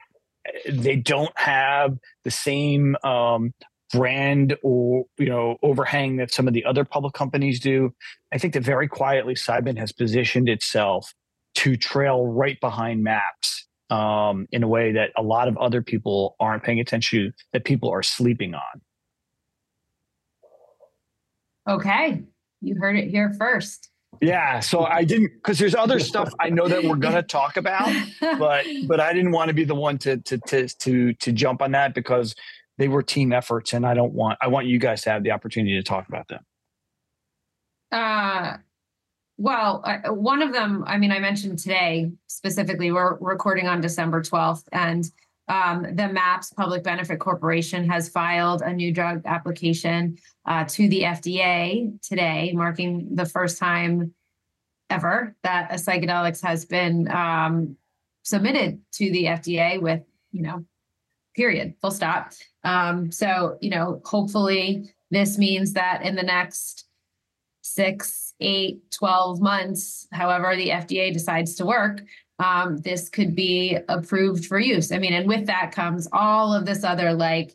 [0.69, 3.55] they don't have the same um,
[3.93, 7.93] brand or you know overhang that some of the other public companies do.
[8.33, 11.13] I think that very quietly, Cybin has positioned itself
[11.57, 16.37] to trail right behind Maps um, in a way that a lot of other people
[16.41, 18.81] aren't paying attention to, that people are sleeping on.
[21.69, 22.23] Okay,
[22.61, 23.91] you heard it here first.
[24.21, 27.91] Yeah, so I didn't because there's other stuff I know that we're gonna talk about,
[28.21, 31.63] but but I didn't want to be the one to to to to to jump
[31.63, 32.35] on that because
[32.81, 35.33] they were team efforts, and I don't want I want you guys to have the
[35.33, 36.41] opportunity to talk about them.
[37.93, 38.57] Uh,
[39.37, 44.23] well, uh, one of them, I mean, I mentioned today specifically, we're recording on December
[44.23, 45.05] 12th, and
[45.49, 50.17] um, the MAPS Public Benefit Corporation has filed a new drug application
[50.47, 54.15] uh, to the FDA today, marking the first time
[54.89, 57.77] ever that a psychedelics has been um,
[58.23, 60.01] submitted to the FDA with,
[60.33, 60.65] you know,
[61.35, 62.33] period, full stop.
[62.65, 66.87] Um, so, you know, hopefully this means that in the next
[67.63, 72.03] six, eight, 12 months, however the FDA decides to work,
[72.39, 74.93] um, this could be approved for use.
[74.93, 77.55] I mean, and with that comes all of this other like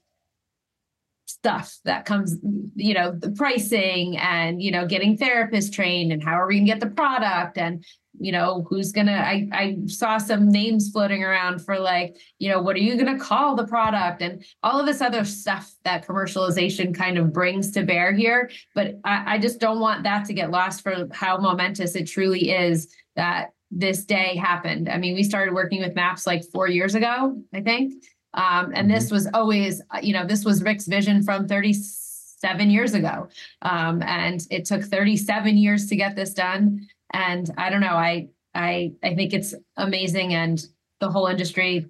[1.26, 2.38] stuff that comes,
[2.76, 6.68] you know, the pricing and, you know, getting therapists trained and how are we gonna
[6.68, 7.84] get the product and,
[8.20, 12.62] you know, who's gonna, I, I saw some names floating around for like, you know,
[12.62, 16.94] what are you gonna call the product and all of this other stuff that commercialization
[16.94, 18.50] kind of brings to bear here.
[18.74, 22.52] But I, I just don't want that to get lost for how momentous it truly
[22.52, 24.90] is that this day happened.
[24.90, 27.94] I mean, we started working with maps like four years ago, I think.
[28.34, 33.28] Um, and this was always, you know, this was Rick's vision from 37 years ago.
[33.62, 36.88] Um, and it took 37 years to get this done.
[37.16, 40.64] And I don't know, I I I think it's amazing and
[41.00, 41.88] the whole industry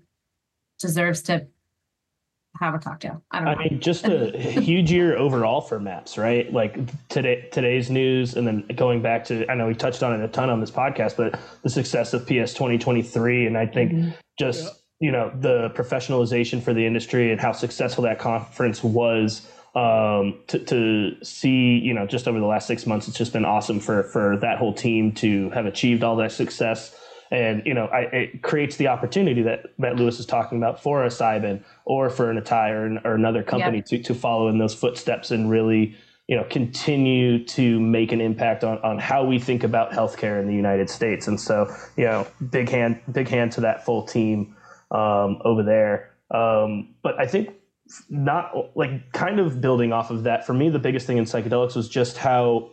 [0.79, 1.47] deserves to
[2.59, 3.23] have a cocktail.
[3.31, 3.51] I don't know.
[3.51, 6.51] I mean, just a huge year overall for maps, right?
[6.53, 6.77] Like
[7.09, 10.27] today, today's news, and then going back to, I know we touched on it a
[10.27, 14.09] ton on this podcast, but the success of PS 2023, and I think mm-hmm.
[14.39, 14.69] just yeah.
[14.99, 19.47] you know the professionalization for the industry and how successful that conference was.
[19.75, 23.43] Um, to, to see, you know, just over the last six months, it's just been
[23.43, 26.95] awesome for for that whole team to have achieved all that success
[27.31, 31.03] and you know I, it creates the opportunity that that Lewis is talking about for
[31.03, 34.73] a Cybin or for an Atai or, or another company to to follow in those
[34.73, 35.95] footsteps and really
[36.27, 40.47] you know continue to make an impact on on how we think about healthcare in
[40.47, 41.27] the United States.
[41.27, 44.55] And so you know big hand big hand to that full team
[44.91, 46.11] um, over there.
[46.31, 47.49] Um, but I think
[48.09, 51.75] not like kind of building off of that for me the biggest thing in psychedelics
[51.75, 52.71] was just how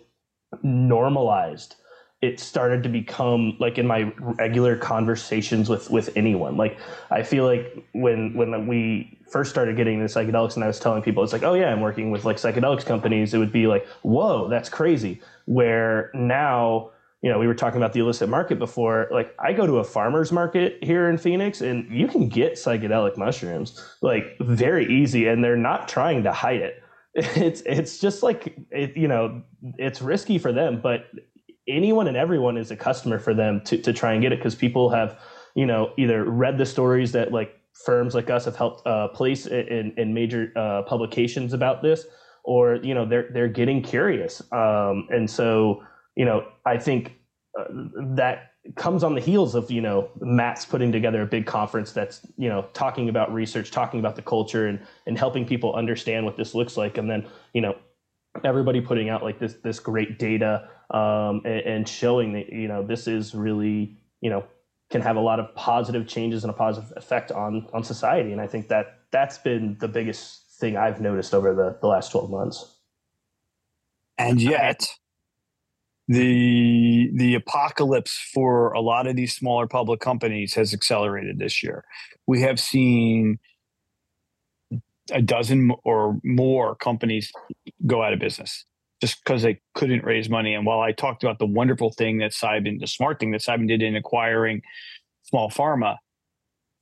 [0.63, 1.77] normalized
[2.23, 6.57] it started to become like in my regular conversations with with anyone.
[6.57, 6.79] Like
[7.11, 11.03] i feel like when when we first started getting into psychedelics and i was telling
[11.03, 13.87] people it's like oh yeah i'm working with like psychedelics companies it would be like
[14.03, 15.21] whoa that's crazy.
[15.47, 16.91] Where now
[17.23, 19.85] you know we were talking about the illicit market before like i go to a
[19.85, 25.43] farmers market here in phoenix and you can get psychedelic mushrooms like very easy and
[25.43, 26.83] they're not trying to hide it.
[27.15, 29.43] It's it's just like it, you know
[29.77, 31.11] it's risky for them but
[31.69, 34.55] anyone and everyone is a customer for them to, to try and get it because
[34.55, 35.19] people have
[35.55, 39.47] you know either read the stories that like firms like us have helped uh, place
[39.47, 42.07] in, in major uh, publications about this
[42.45, 44.41] or you know they're they're getting curious.
[44.53, 45.83] Um, and so
[46.17, 47.17] you know i think
[47.59, 47.65] uh,
[48.15, 52.21] that comes on the heels of you know MAPS putting together a big conference that's
[52.37, 56.37] you know talking about research talking about the culture and and helping people understand what
[56.37, 56.97] this looks like.
[56.97, 57.77] And then you know
[58.45, 62.83] everybody putting out like this this great data um, and, and, showing that you know
[62.83, 64.45] this is really you know
[64.91, 68.31] can have a lot of positive changes and a positive effect on on society.
[68.31, 72.13] And i think that that's been the biggest thing i've noticed over the, the last
[72.13, 72.77] 12 months.
[74.19, 74.87] And yet
[76.13, 81.85] the the apocalypse for a lot of these smaller public companies has accelerated this year
[82.27, 83.39] we have seen
[85.11, 87.33] a dozen or more companies
[87.87, 88.65] go out of business
[89.01, 90.55] just because they couldn't raise money.
[90.55, 93.67] And while I talked about the wonderful thing that Cybin, the smart thing that Cybin
[93.67, 94.63] did in acquiring
[95.25, 95.97] small pharma,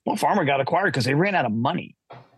[0.04, 1.96] small pharma got acquired because they ran out of money.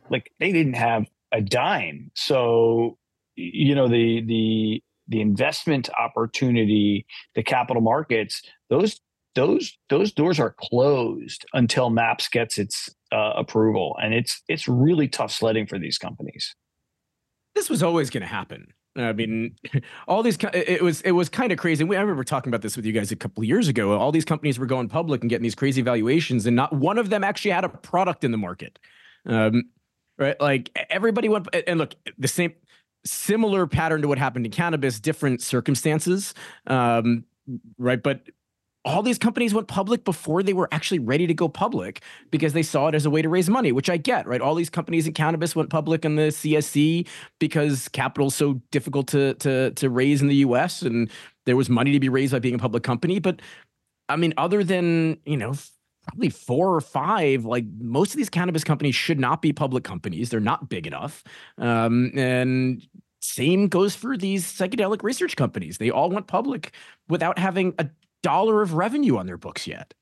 [0.09, 2.13] Like they didn't have a dime.
[2.15, 2.99] So,
[3.35, 9.01] you know, the the the investment opportunity, the capital markets, those
[9.35, 15.07] those those doors are closed until Maps gets its uh, approval, and it's it's really
[15.09, 16.55] tough sledding for these companies.
[17.55, 18.69] This was always going to happen.
[18.97, 19.57] I mean,
[20.09, 21.85] all these it was it was kind of crazy.
[21.85, 23.97] We, I remember talking about this with you guys a couple years ago.
[23.99, 27.11] All these companies were going public and getting these crazy valuations, and not one of
[27.11, 28.79] them actually had a product in the market.
[29.27, 29.65] Um,
[30.19, 32.55] right, like everybody went and look the same
[33.05, 36.35] similar pattern to what happened in cannabis, different circumstances.
[36.67, 37.25] Um,
[37.79, 38.23] right, but
[38.85, 42.63] all these companies went public before they were actually ready to go public because they
[42.63, 44.41] saw it as a way to raise money, which I get, right?
[44.41, 47.07] All these companies in cannabis went public in the CSE
[47.39, 51.11] because capital's so difficult to to to raise in the US and
[51.47, 53.21] there was money to be raised by being a public company.
[53.21, 53.41] But
[54.09, 55.55] I mean, other than, you know,
[56.07, 60.31] probably four or five, like most of these cannabis companies should not be public companies.
[60.31, 61.23] They're not big enough.
[61.59, 62.83] Um, and
[63.21, 65.79] same goes for these psychedelic research companies.
[65.79, 66.73] They all went public
[67.09, 67.89] without having a
[68.23, 69.95] dollar of revenue on their books yet.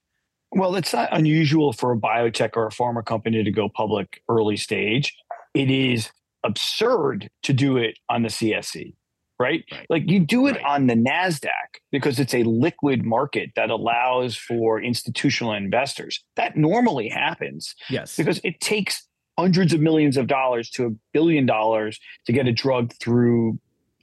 [0.53, 4.57] Well, it's not unusual for a biotech or a pharma company to go public early
[4.57, 5.15] stage.
[5.55, 6.11] It is
[6.43, 8.95] absurd to do it on the CSE,
[9.41, 9.65] right?
[9.73, 9.87] right.
[9.89, 10.65] Like you do it right.
[10.65, 11.49] on the NASDAQ
[11.91, 16.23] because it's a liquid market that allows for institutional investors.
[16.37, 17.75] That normally happens.
[17.89, 18.17] Yes.
[18.17, 19.07] Because it takes
[19.39, 23.59] hundreds of millions of dollars to a billion dollars to get a drug through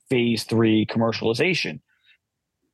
[0.10, 1.80] phase three commercialization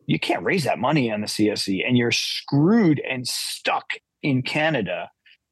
[0.06, 5.10] you can't raise that money on the CSE and you're screwed and stuck in Canada.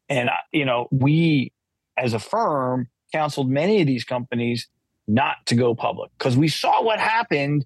[0.09, 1.53] And, uh, you know, we
[1.97, 4.67] as a firm counseled many of these companies
[5.11, 7.65] not to go public because we saw what happened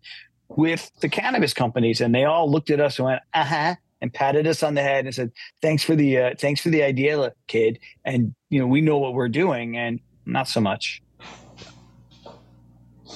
[0.49, 4.13] with the cannabis companies and they all looked at us and went, uh huh, and
[4.13, 5.31] patted us on the head and said,
[5.61, 7.79] thanks for the, uh, thanks for the idea, kid.
[8.03, 11.01] And, you know, we know what we're doing and not so much.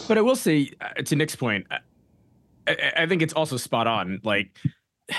[0.08, 1.78] But I will say, uh, to Nick's point, uh,
[2.68, 4.22] I, I think it's also spot on.
[4.24, 4.52] Like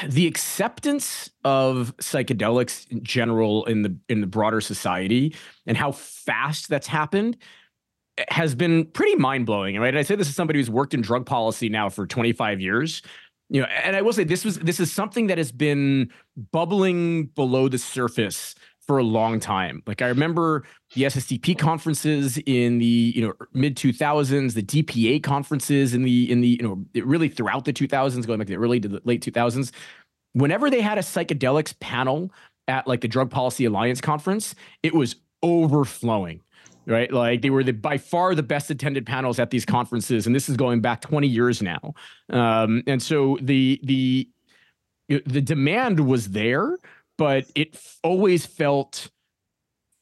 [0.09, 5.35] the acceptance of psychedelics in general in the in the broader society
[5.67, 7.37] and how fast that's happened
[8.29, 11.27] has been pretty mind-blowing right And i say this is somebody who's worked in drug
[11.27, 13.03] policy now for 25 years
[13.49, 16.11] you know and i will say this was this is something that has been
[16.53, 18.55] bubbling below the surface
[18.91, 19.85] for a long time.
[19.87, 20.65] Like I remember
[20.97, 26.41] the SSDP conferences in the you know mid 2000s, the DPA conferences in the in
[26.41, 29.23] the you know really throughout the 2000s, going back to the early to the late
[29.23, 29.71] 2000s.
[30.33, 32.33] Whenever they had a psychedelics panel
[32.67, 36.41] at like the Drug Policy Alliance conference, it was overflowing.
[36.87, 40.35] Right, like they were the by far the best attended panels at these conferences, and
[40.35, 41.95] this is going back 20 years now.
[42.31, 44.29] Um, and so the the
[45.09, 46.79] the demand was there,
[47.19, 49.11] but it always felt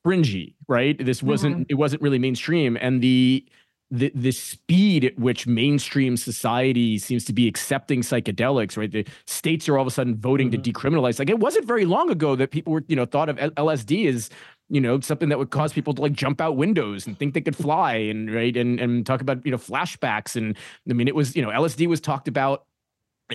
[0.04, 1.04] fringy, right?
[1.04, 1.62] This wasn't mm-hmm.
[1.68, 3.44] it wasn't really mainstream, and the
[3.90, 8.90] the the speed at which mainstream society seems to be accepting psychedelics, right?
[8.90, 10.62] The states are all of a sudden voting mm-hmm.
[10.62, 11.18] to decriminalize.
[11.18, 14.30] Like it wasn't very long ago that people were, you know, thought of LSD as
[14.68, 17.40] you know something that would cause people to like jump out windows and think they
[17.40, 20.56] could fly and right and and talk about you know flashbacks and
[20.88, 22.64] I mean it was you know LSD was talked about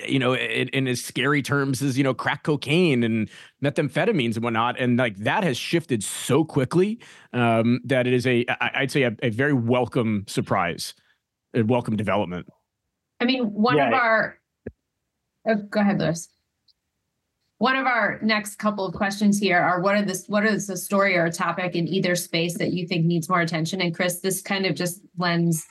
[0.08, 3.30] you know, in, in, as scary terms as you know, crack cocaine and
[3.64, 7.00] methamphetamines and whatnot, and like that has shifted so quickly
[7.32, 10.94] um, that it is a, I'd say, a, a very welcome surprise,
[11.54, 12.48] a welcome development.
[13.20, 13.88] I mean, one yeah.
[13.88, 14.40] of our,
[15.48, 16.30] oh, go ahead, Lewis.
[17.64, 20.76] One of our next couple of questions here are what are this what is the
[20.76, 23.80] story or a topic in either space that you think needs more attention?
[23.80, 25.66] And Kris, this kind of just lends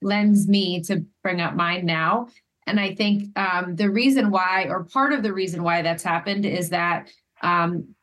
[0.00, 2.28] lends me to bring up mine now.
[2.66, 6.46] And I think um, the reason why, or part of the reason why that's happened,
[6.46, 7.10] is that
[7.42, 7.94] um,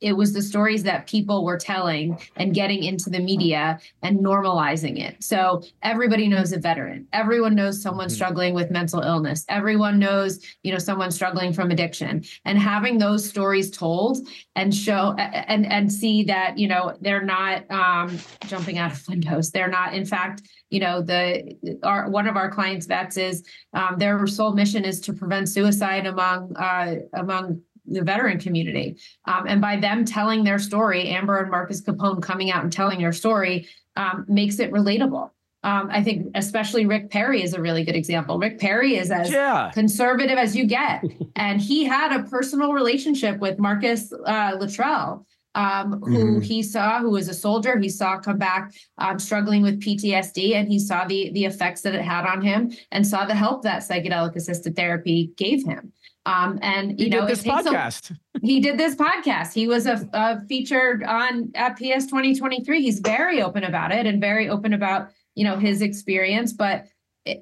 [0.00, 4.98] it was the stories that people were telling and getting into the media and normalizing
[4.98, 5.22] it.
[5.22, 7.06] So everybody knows a veteran.
[7.12, 8.14] Everyone knows someone mm-hmm.
[8.14, 9.44] struggling with mental illness.
[9.48, 12.24] Everyone knows, you know, someone struggling from addiction.
[12.44, 14.18] And having those stories told
[14.54, 19.50] and show and and see that, you know, they're not um, jumping out of windows.
[19.50, 23.42] They're not, in fact, you know, the our one of our clients' vets is
[23.72, 28.96] um, their sole mission is to prevent suicide among uh, among the veteran community.
[29.26, 32.98] Um, and by them telling their story, Amber and Marcus Capone coming out and telling
[32.98, 35.30] their story um, makes it relatable.
[35.64, 38.38] Um, I think especially Rick Perry is a really good example.
[38.38, 39.70] Rick Perry is as yeah.
[39.74, 41.02] conservative as you get,
[41.36, 45.26] and he had a personal relationship with Marcus uh, Luttrell,
[45.56, 46.40] um, who mm-hmm.
[46.40, 47.76] he saw, who was a soldier.
[47.76, 51.94] He saw come back um, struggling with PTSD, and he saw the the effects that
[51.94, 55.92] it had on him, and saw the help that psychedelic assisted therapy gave him.
[56.28, 58.10] Um, and you he know, did this podcast.
[58.10, 59.54] A, he did this podcast.
[59.54, 62.82] He was a, a featured on at PS 2023.
[62.82, 66.52] He's very open about it and very open about you know his experience.
[66.52, 66.86] But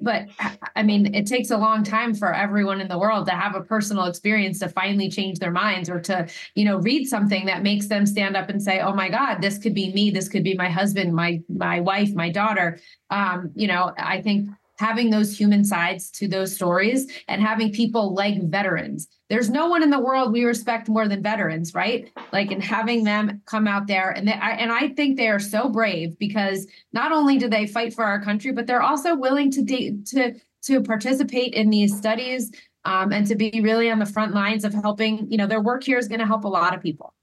[0.01, 0.27] but
[0.75, 3.61] I mean, it takes a long time for everyone in the world to have a
[3.61, 7.87] personal experience to finally change their minds or to, you know, read something that makes
[7.87, 10.11] them stand up and say, "Oh my God, this could be me.
[10.11, 12.79] This could be my husband, my my wife, my daughter."
[13.09, 18.13] Um, you know, I think having those human sides to those stories and having people
[18.13, 19.07] like veterans.
[19.29, 22.09] There's no one in the world we respect more than veterans, right?
[22.31, 25.39] Like, and having them come out there and they, I, and I think they are
[25.39, 29.51] so brave because not only do they fight for our country, but they're also willing
[29.51, 32.51] to de- to to participate in these studies
[32.83, 35.29] um, and to be really on the front lines of helping.
[35.29, 37.13] You know, their work here is going to help a lot of people.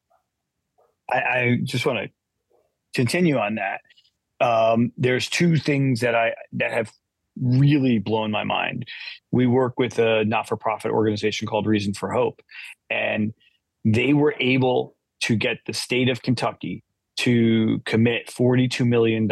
[1.10, 2.10] I, I just want to
[2.94, 3.80] continue on that.
[4.40, 6.92] Um, there's two things that I that have
[7.40, 8.86] really blown my mind.
[9.30, 12.40] We work with a not-for-profit organization called Reason for Hope,
[12.90, 13.32] and
[13.84, 16.84] they were able to get the state of Kentucky
[17.16, 19.28] to commit $42 million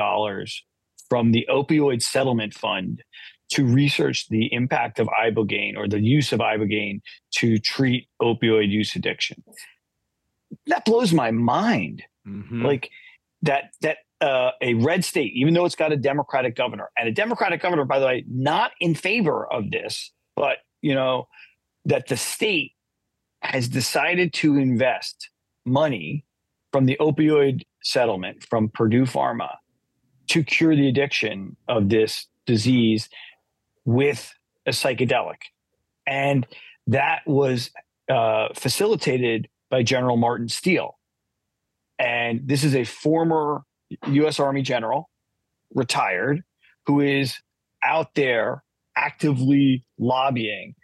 [1.09, 3.03] from the opioid settlement fund
[3.51, 7.01] to research the impact of ibogaine or the use of ibogaine
[7.33, 9.43] to treat opioid use addiction.
[10.67, 12.03] That blows my mind.
[12.27, 12.65] Mhm.
[12.65, 12.91] Like
[13.43, 17.13] that that uh, a red state, even though it's got a Democratic governor, and a
[17.13, 21.27] Democratic governor, by the way, not in favor of this, but you know
[21.85, 22.73] that the state
[23.41, 25.29] has decided to invest
[25.67, 26.25] money
[26.73, 29.57] from the opioid settlement from Purdue Pharma
[30.29, 33.09] to cure the addiction of this disease
[33.85, 34.33] with
[34.67, 35.39] a psychedelic.
[36.07, 36.47] And
[36.87, 37.71] that was
[38.09, 40.97] uh, facilitated by General Martin Steele.
[41.99, 43.65] And this is a former
[44.09, 44.41] U.S.
[44.41, 45.11] Army general,
[45.75, 46.43] retired,
[46.87, 47.41] who is
[47.85, 48.63] out there
[48.97, 50.75] actively lobbying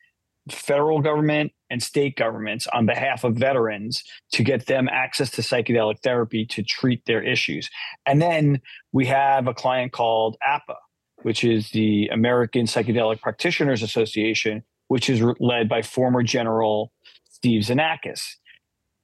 [0.50, 4.02] federal government and state governments on behalf of veterans
[4.32, 7.68] to get them access to psychedelic therapy to treat their issues.
[8.06, 8.60] And then
[8.92, 10.76] we have a client called APA,
[11.22, 16.92] which is the American Psychedelic Practitioners Association, which is led by former General
[17.28, 18.36] Steve Xenakis.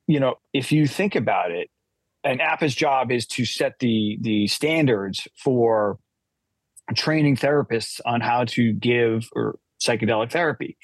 [0.07, 1.71] You know, if you think about it,
[2.25, 5.99] and APA's job is to set the the standards for
[6.95, 10.77] training therapists on how to give or psychedelic therapy.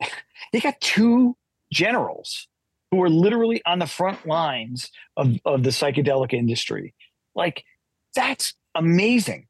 [0.52, 1.36] They got two
[1.72, 2.46] generals
[2.92, 6.94] who are literally on the front lines of, of the psychedelic industry.
[7.34, 7.64] Like,
[8.14, 9.48] that's amazing.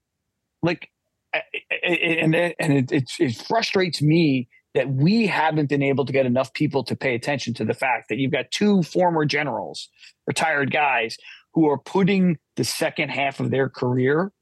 [0.62, 0.88] Like,
[1.34, 6.52] and and it, it, it frustrates me that we haven't been able to get enough
[6.52, 9.88] people to pay attention to the fact that you've got two former generals,
[10.26, 11.16] retired guys,
[11.52, 14.32] who are putting the second half of their career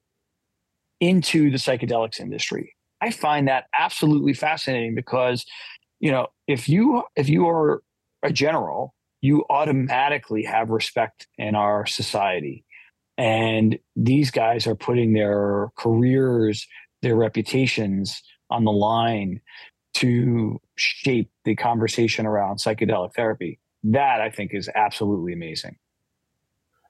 [1.01, 2.75] into the psychedelics industry.
[3.03, 5.45] I find that absolutely fascinating because,
[6.01, 7.83] you know, if you if you are
[8.23, 12.65] a general, you automatically have respect in our society.
[13.19, 16.67] And these guys are putting their careers,
[17.03, 19.41] their reputations on the line
[19.95, 23.59] to shape the conversation around psychedelic therapy.
[23.85, 25.77] That I think is absolutely amazing.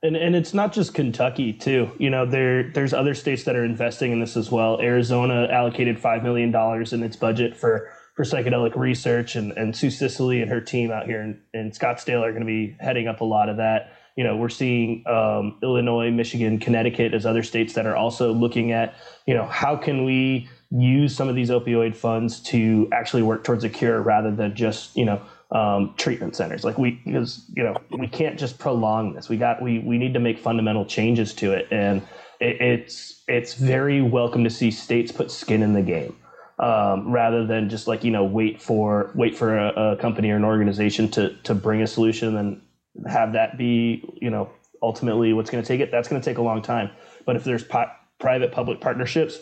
[0.02, 1.90] And and it's not just Kentucky too.
[1.98, 4.80] You know, there there's other states that are investing in this as well.
[4.80, 9.90] Arizona allocated five million dollars in its budget for for psychedelic research, and and Sue
[9.90, 13.20] Sisley and her team out here in, in Scottsdale are going to be heading up
[13.20, 13.92] a lot of that.
[14.16, 18.72] You know, we're seeing um, Illinois, Michigan, Connecticut as other states that are also looking
[18.72, 18.94] at,
[19.26, 23.64] you know, how can we use some of these opioid funds to actually work towards
[23.64, 25.20] a cure rather than just, you know,
[25.50, 26.64] um, treatment centers.
[26.64, 29.28] Like we, because you know, we can't just prolong this.
[29.28, 32.00] We got we we need to make fundamental changes to it, and
[32.40, 36.16] it, it's it's very welcome to see states put skin in the game.
[36.58, 40.36] Um, rather than just like you know wait for wait for a, a company or
[40.36, 42.62] an organization to to bring a solution and
[43.06, 44.50] have that be you know
[44.82, 46.90] ultimately what's going to take it that's going to take a long time
[47.24, 47.64] but if there's
[48.18, 49.38] private public partnerships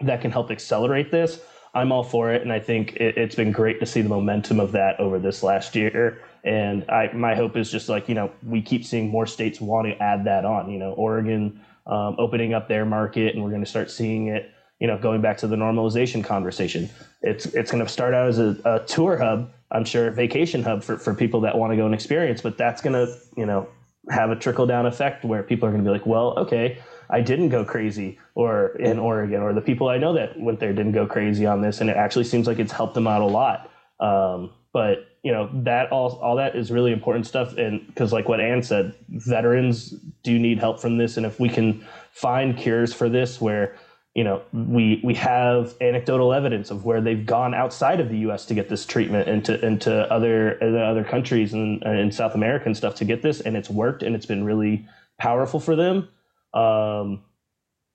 [0.00, 1.40] that can help accelerate this
[1.74, 2.42] i'm all for it.
[2.42, 5.42] And i think it, it's been great to see the momentum of that over this
[5.42, 6.22] last year.
[6.44, 9.88] And i my hope is just like you know we keep seeing more states want
[9.88, 10.70] to add that on.
[10.70, 14.50] You know oregon um, opening up their market and we're going to start seeing it
[14.78, 16.88] you know going back to the normalization conversation.
[17.22, 20.82] It's it's going to start out as a, a tour hub i'm sure vacation hub
[20.82, 23.66] for, for people that want to go and experience but that's going to you know
[24.10, 26.78] have a trickle down effect where people are going to be like well okay
[27.10, 30.72] i didn't go crazy or in oregon or the people i know that went there
[30.72, 33.26] didn't go crazy on this and it actually seems like it's helped them out a
[33.26, 38.12] lot um, but you know that all all that is really important stuff and because
[38.12, 42.56] like what anne said veterans do need help from this and if we can find
[42.56, 43.76] cures for this where
[44.14, 48.46] you know we we have anecdotal evidence of where they've gone outside of the U.S.
[48.46, 52.94] to get this treatment into into other other countries and in South America and stuff
[52.96, 54.86] to get this, and it's worked and it's been really
[55.18, 56.08] powerful for them.
[56.54, 57.24] Um,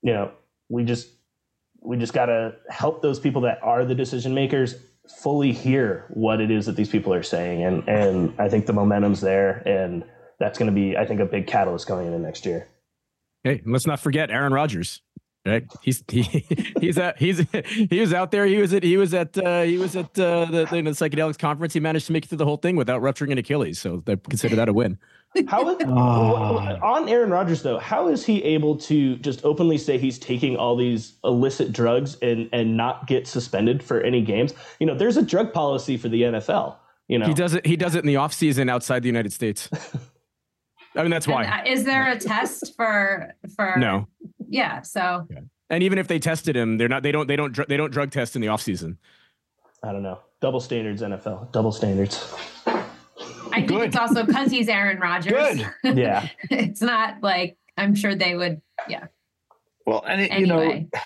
[0.01, 0.31] you know,
[0.67, 1.09] we just
[1.81, 4.75] we just got to help those people that are the decision makers
[5.21, 8.73] fully hear what it is that these people are saying, and and I think the
[8.73, 10.03] momentum's there, and
[10.39, 12.67] that's going to be I think a big catalyst going into next year.
[13.43, 15.01] Hey, let's not forget Aaron Rodgers.
[15.45, 15.65] Right.
[15.81, 16.45] He's he,
[16.79, 17.39] he's at he's
[17.89, 18.45] he was out there.
[18.45, 21.39] He was at he was at uh, he was at uh, the, the, the psychedelics
[21.39, 21.73] conference.
[21.73, 23.79] He managed to make it through the whole thing without rupturing an Achilles.
[23.79, 24.97] So I consider that a win.
[25.47, 27.77] How is, on Aaron Rodgers though?
[27.77, 32.49] How is he able to just openly say he's taking all these illicit drugs and
[32.51, 34.53] and not get suspended for any games?
[34.79, 36.77] You know, there's a drug policy for the NFL.
[37.07, 37.65] You know, he does it.
[37.65, 39.69] He does it in the off season outside the United States.
[40.95, 41.43] I mean, that's why.
[41.43, 43.75] And, uh, is there a test for for?
[43.77, 44.07] No.
[44.47, 44.81] Yeah.
[44.81, 45.27] So.
[45.29, 45.39] Yeah.
[45.69, 47.03] And even if they tested him, they're not.
[47.03, 47.27] They don't.
[47.27, 47.67] They don't.
[47.67, 48.97] They don't drug test in the off season.
[49.83, 50.19] I don't know.
[50.41, 51.51] Double standards, NFL.
[51.51, 52.33] Double standards.
[53.63, 53.87] I think Good.
[53.87, 55.61] it's also because he's Aaron Rodgers.
[55.83, 55.97] Good.
[55.97, 56.27] Yeah.
[56.49, 58.61] it's not like I'm sure they would.
[58.87, 59.07] Yeah.
[59.85, 60.87] Well, and it, anyway.
[60.91, 60.99] you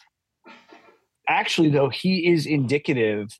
[0.48, 0.54] know,
[1.28, 3.40] actually, though, he is indicative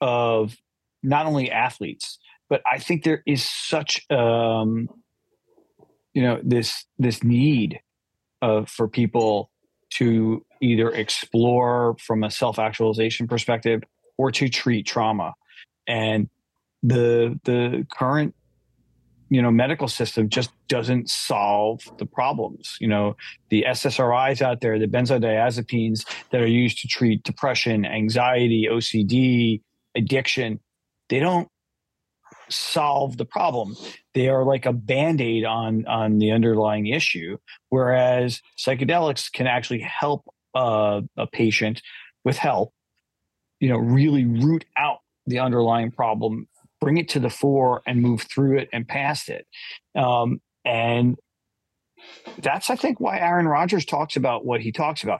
[0.00, 0.56] of
[1.02, 2.18] not only athletes,
[2.48, 4.88] but I think there is such, um,
[6.14, 7.80] you know, this this need
[8.42, 9.50] of for people
[9.94, 13.82] to either explore from a self actualization perspective
[14.18, 15.34] or to treat trauma,
[15.86, 16.28] and
[16.82, 18.34] the the current
[19.28, 22.76] you know medical system just doesn't solve the problems.
[22.80, 23.16] You know
[23.50, 29.62] the ssris out there the benzodiazepines that are used to treat depression anxiety ocd
[29.96, 30.60] addiction
[31.08, 31.48] they don't
[32.48, 33.76] solve the problem.
[34.14, 40.24] They are like a band-aid on on the underlying issue whereas psychedelics can actually help
[40.54, 41.82] uh, a patient
[42.24, 42.72] with help
[43.60, 46.48] you know really root out the underlying problem
[46.86, 49.44] bring it to the fore and move through it and past it.
[49.96, 51.16] Um, and
[52.38, 55.18] that's, I think, why Aaron Rodgers talks about what he talks about.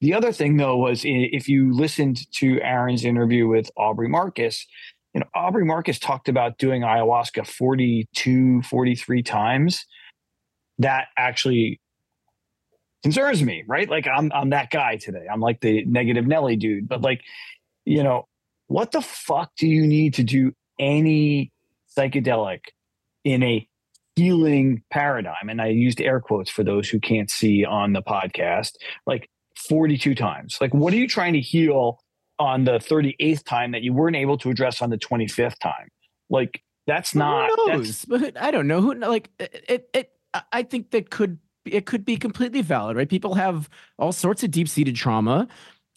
[0.00, 4.64] The other thing, though, was if you listened to Aaron's interview with Aubrey Marcus,
[5.12, 9.86] you know, Aubrey Marcus talked about doing ayahuasca 42, 43 times.
[10.78, 11.80] That actually
[13.02, 13.90] concerns me, right?
[13.90, 15.26] Like I'm I'm that guy today.
[15.28, 16.86] I'm like the negative Nelly dude.
[16.86, 17.22] But like,
[17.84, 18.28] you know,
[18.68, 21.52] what the fuck do you need to do any
[21.96, 22.60] psychedelic
[23.24, 23.68] in a
[24.16, 28.72] healing paradigm, and I used air quotes for those who can't see on the podcast,
[29.06, 29.28] like
[29.68, 30.58] 42 times.
[30.60, 32.00] Like, what are you trying to heal
[32.38, 35.88] on the 38th time that you weren't able to address on the 25th time?
[36.30, 37.50] Like, that's not.
[37.54, 38.02] Who knows?
[38.02, 38.94] That's, but I don't know who.
[38.94, 39.88] Like, it.
[39.92, 40.10] It.
[40.52, 41.38] I think that could.
[41.64, 43.08] It could be completely valid, right?
[43.08, 43.68] People have
[43.98, 45.48] all sorts of deep seated trauma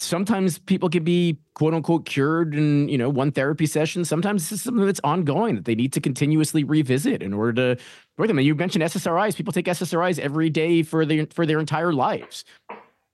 [0.01, 4.03] sometimes people can be quote unquote cured in you know one therapy session.
[4.03, 7.83] Sometimes this is something that's ongoing that they need to continuously revisit in order to
[8.17, 8.37] work them.
[8.37, 12.43] And you mentioned ssris people take ssris every day for their for their entire lives.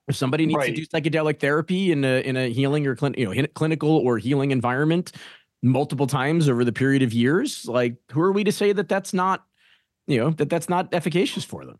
[0.08, 0.74] If somebody needs right.
[0.74, 4.18] to do psychedelic therapy in a in a healing or clin- you know clinical or
[4.18, 5.12] healing environment
[5.62, 9.12] multiple times over the period of years like who are we to say that that's
[9.12, 9.46] not
[10.06, 11.80] you know that that's not efficacious for them?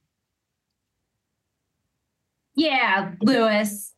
[2.56, 3.94] Yeah lewis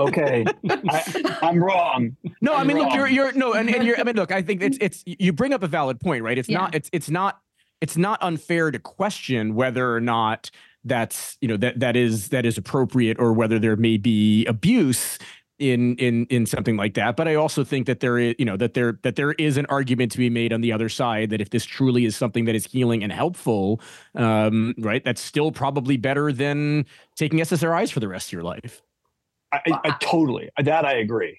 [0.00, 2.16] okay, I, am wrong.
[2.40, 2.86] No, I'm i mean, wrong.
[2.86, 3.98] look, you're you're no, and, and you're.
[3.98, 6.38] I mean, look, I think it's it's you bring up a valid point, right?
[6.38, 6.58] It's yeah.
[6.58, 7.40] not it's it's not
[7.80, 10.50] it's not unfair to question whether or not
[10.84, 15.18] that's you know that that is that is appropriate or whether there may be abuse
[15.58, 18.56] in in in something like that but i also think that there is you know
[18.56, 21.40] that there that there is an argument to be made on the other side that
[21.40, 23.80] if this truly is something that is healing and helpful
[24.14, 26.84] um right that's still probably better than
[27.16, 28.82] taking ssris for the rest of your life
[29.52, 31.38] I, I, totally that I agree.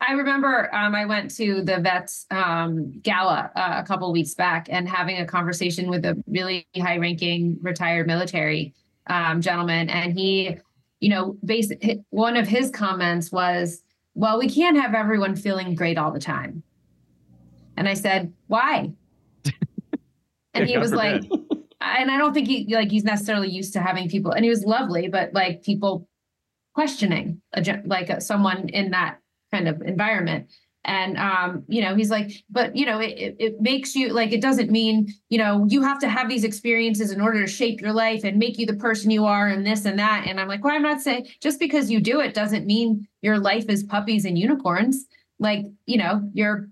[0.00, 4.68] I remember um, I went to the vets um, gala uh, a couple weeks back
[4.70, 8.74] and having a conversation with a really high-ranking retired military
[9.08, 10.56] um, gentleman, and he,
[11.00, 11.36] you know,
[12.10, 13.82] one of his comments was,
[14.14, 16.62] "Well, we can't have everyone feeling great all the time."
[17.76, 18.92] And I said, "Why?"
[20.54, 21.22] and he was like,
[21.80, 24.64] and I don't think he like he's necessarily used to having people, and he was
[24.64, 26.08] lovely, but like people
[26.78, 29.18] questioning a, like a, someone in that
[29.50, 30.48] kind of environment.
[30.84, 34.40] And um, you know he's like but you know it, it makes you like it
[34.40, 37.92] doesn't mean you know you have to have these experiences in order to shape your
[37.92, 40.26] life and make you the person you are and this and that.
[40.28, 43.38] And i'm like well i'm not saying just because you do it doesn't mean your
[43.40, 45.04] life is puppies and unicorns.
[45.40, 46.68] Like you know you're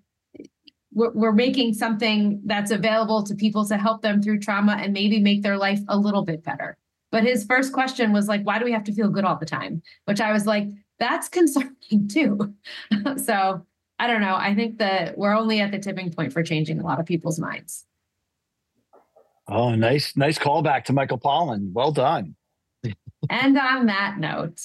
[0.94, 5.18] we're, we're making something that's available to people to help them through trauma and maybe
[5.18, 6.78] make their life a little bit better
[7.16, 9.46] but his first question was like, why do we have to feel good all the
[9.46, 9.80] time?
[10.04, 12.54] Which I was like, that's concerning too.
[13.24, 13.64] so
[13.98, 14.36] I don't know.
[14.36, 17.38] I think that we're only at the tipping point for changing a lot of people's
[17.38, 17.86] minds.
[19.48, 21.72] Oh, nice, nice callback to Michael Pollan.
[21.72, 22.36] Well done.
[23.30, 24.60] and on that note,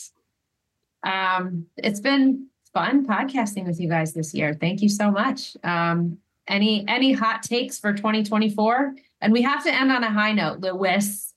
[1.04, 4.58] um, it's been fun podcasting with you guys this year.
[4.60, 5.56] Thank you so much.
[5.64, 6.18] Um,
[6.50, 8.94] any any hot takes for 2024?
[9.22, 11.31] And we have to end on a high note, Lewis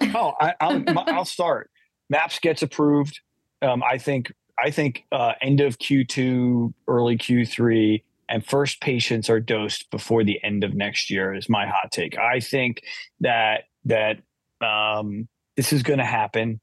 [0.00, 1.70] oh, I, will I'll start.
[2.10, 3.20] MAPS gets approved.
[3.62, 4.32] Um, I think
[4.62, 10.42] I think uh, end of Q2, early Q3, and first patients are dosed before the
[10.42, 11.34] end of next year.
[11.34, 12.18] Is my hot take.
[12.18, 12.82] I think
[13.20, 14.18] that that
[14.60, 16.60] um, this is going to happen,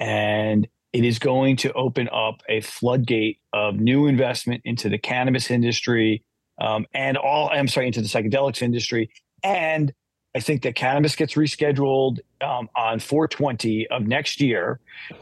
[0.00, 5.50] and it is going to open up a floodgate of new investment into the cannabis
[5.50, 6.22] industry
[6.60, 7.50] um, and all.
[7.52, 9.10] I'm sorry, into the psychedelics industry,
[9.42, 9.92] and
[10.34, 14.80] I think that cannabis gets rescheduled um, on 420 of next year.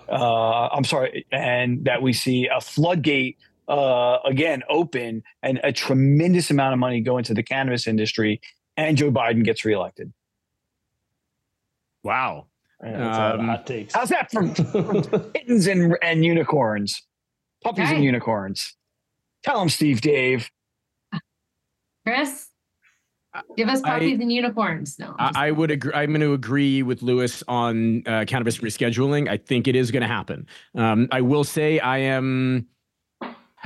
[0.08, 3.36] Uh, I'm sorry, and that we see a floodgate
[3.68, 8.40] uh, again open and a tremendous amount of money go into the cannabis industry,
[8.76, 10.12] and Joe Biden gets reelected.
[12.02, 12.46] Wow.
[12.82, 13.94] Yeah, um, hot takes.
[13.94, 15.02] How's that from, from
[15.34, 17.02] kittens and, and unicorns?
[17.62, 18.74] Puppies and unicorns.
[19.44, 20.50] Tell them, Steve Dave.
[22.04, 22.48] Kris?
[23.56, 24.98] Give us puppies I, and unicorns.
[24.98, 25.92] No, I, I, would agree.
[25.94, 29.28] I'm going to agree with Lewis on uh, cannabis rescheduling.
[29.28, 30.46] I think it is going to happen.
[30.74, 32.66] Um, I will say I am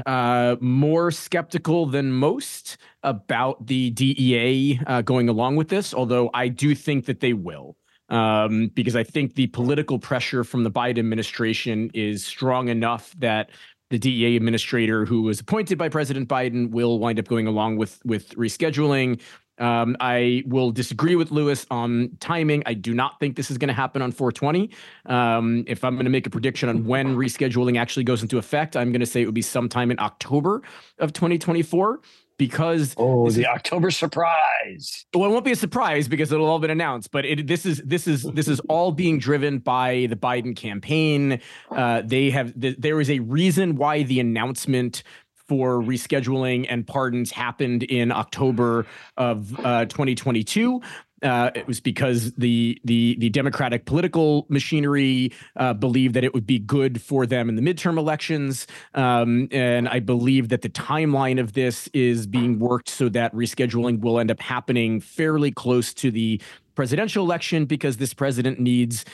[0.04, 6.48] uh, more skeptical than most about the DEA uh, going along with this, although I
[6.48, 7.76] do think that they will.
[8.08, 13.50] Um, because I think the political pressure from the Biden administration is strong enough that
[13.90, 18.00] the DEA administrator who was appointed by President Biden will wind up going along with
[18.04, 19.20] with rescheduling.
[19.58, 22.62] Um, I will disagree with Lewis on timing.
[22.66, 24.70] I do not think this is going to happen on 420.
[25.06, 28.76] Um, if I'm going to make a prediction on when rescheduling actually goes into effect,
[28.76, 30.62] I'm going to say it would be sometime in October
[30.98, 32.00] of 2024
[32.38, 35.06] because oh the is, October surprise.
[35.14, 37.10] Well, it won't be a surprise because it'll all been announced.
[37.10, 41.40] But it, this is this is this is all being driven by the Biden campaign.
[41.70, 45.02] Uh, they have th- there is a reason why the announcement
[45.48, 48.86] for rescheduling and pardons happened in October
[49.16, 50.80] of uh, 2022.
[51.22, 56.46] Uh, it was because the the the Democratic political machinery uh, believed that it would
[56.46, 61.40] be good for them in the midterm elections, um, and I believe that the timeline
[61.40, 66.10] of this is being worked so that rescheduling will end up happening fairly close to
[66.10, 66.38] the
[66.74, 69.06] presidential election because this president needs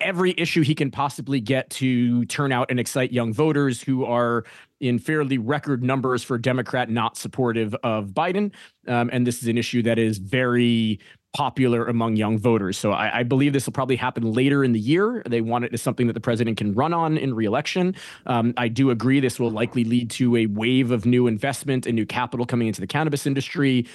[0.00, 4.44] every issue he can possibly get to turn out and excite young voters who are
[4.80, 8.52] in fairly record numbers for Democrat not supportive of Biden.
[8.86, 11.00] Um, and this is an issue that is very
[11.34, 12.78] popular among young voters.
[12.78, 15.22] So I, I, believe this will probably happen later in the year.
[15.28, 17.94] They want it as something that the president can run on in reelection.
[18.24, 21.94] Um, I do agree this will likely lead to a wave of new investment and
[21.94, 23.86] new capital coming into the cannabis industry.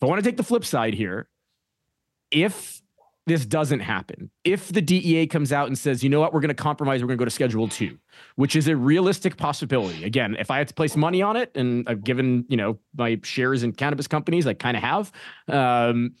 [0.00, 1.28] But I want to take the flip side here.
[2.30, 2.82] If
[3.28, 6.48] this doesn't happen, if the DEA comes out and says, you know what, we're going
[6.48, 7.98] to compromise, we're going to go to Schedule Two,
[8.36, 10.04] which is a realistic possibility.
[10.04, 13.20] Again, if I had to place money on it, and I've given you know my
[13.22, 15.12] shares in cannabis companies, I kind of have.
[15.48, 16.14] Um,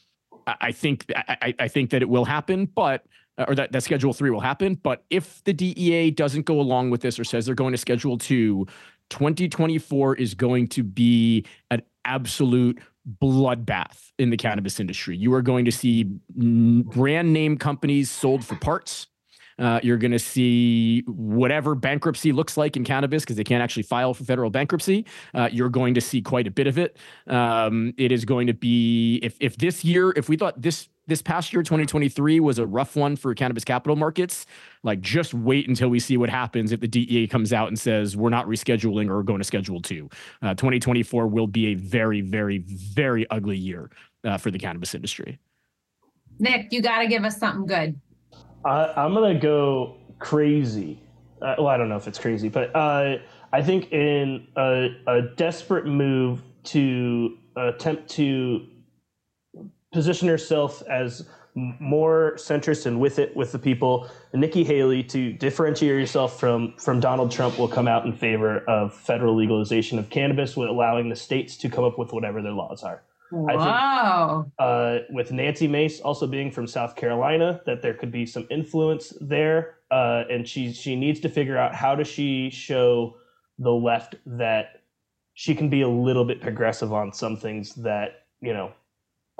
[0.46, 3.04] I think I, I think that it will happen, but
[3.46, 4.74] or that, that Schedule Three will happen.
[4.74, 8.18] But if the DEA doesn't go along with this or says they're going to Schedule
[8.18, 8.66] Two,
[9.10, 12.80] 2024 is going to be an absolute
[13.22, 15.16] bloodbath in the cannabis industry.
[15.16, 19.06] You are going to see brand name companies sold for parts.
[19.58, 23.82] Uh, you're going to see whatever bankruptcy looks like in cannabis because they can't actually
[23.82, 25.04] file for federal bankruptcy.
[25.34, 26.96] Uh, you're going to see quite a bit of it.
[27.26, 31.22] Um, it is going to be if if this year, if we thought this this
[31.22, 34.46] past year 2023 was a rough one for cannabis capital markets.
[34.84, 38.16] Like just wait until we see what happens if the dea comes out and says
[38.16, 40.08] we're not rescheduling or going to schedule two.
[40.42, 43.90] Uh, 2024 will be a very very very ugly year
[44.24, 45.38] uh, for the cannabis industry.
[46.38, 48.00] Nick you got to give us something good.
[48.64, 51.02] I, I'm gonna go crazy.
[51.40, 53.16] Uh, well, I don't know if it's crazy, but uh,
[53.52, 58.66] I think in a, a desperate move to attempt to
[59.92, 64.08] position herself as more centrist and with it with the people.
[64.32, 68.94] Nikki Haley to differentiate yourself from from Donald Trump will come out in favor of
[68.94, 72.82] federal legalization of cannabis, with allowing the states to come up with whatever their laws
[72.82, 73.02] are.
[73.30, 74.44] Wow.
[74.44, 78.46] Think, uh, with Nancy Mace also being from South Carolina, that there could be some
[78.50, 83.16] influence there, uh, and she she needs to figure out how does she show
[83.58, 84.82] the left that
[85.34, 88.72] she can be a little bit progressive on some things that you know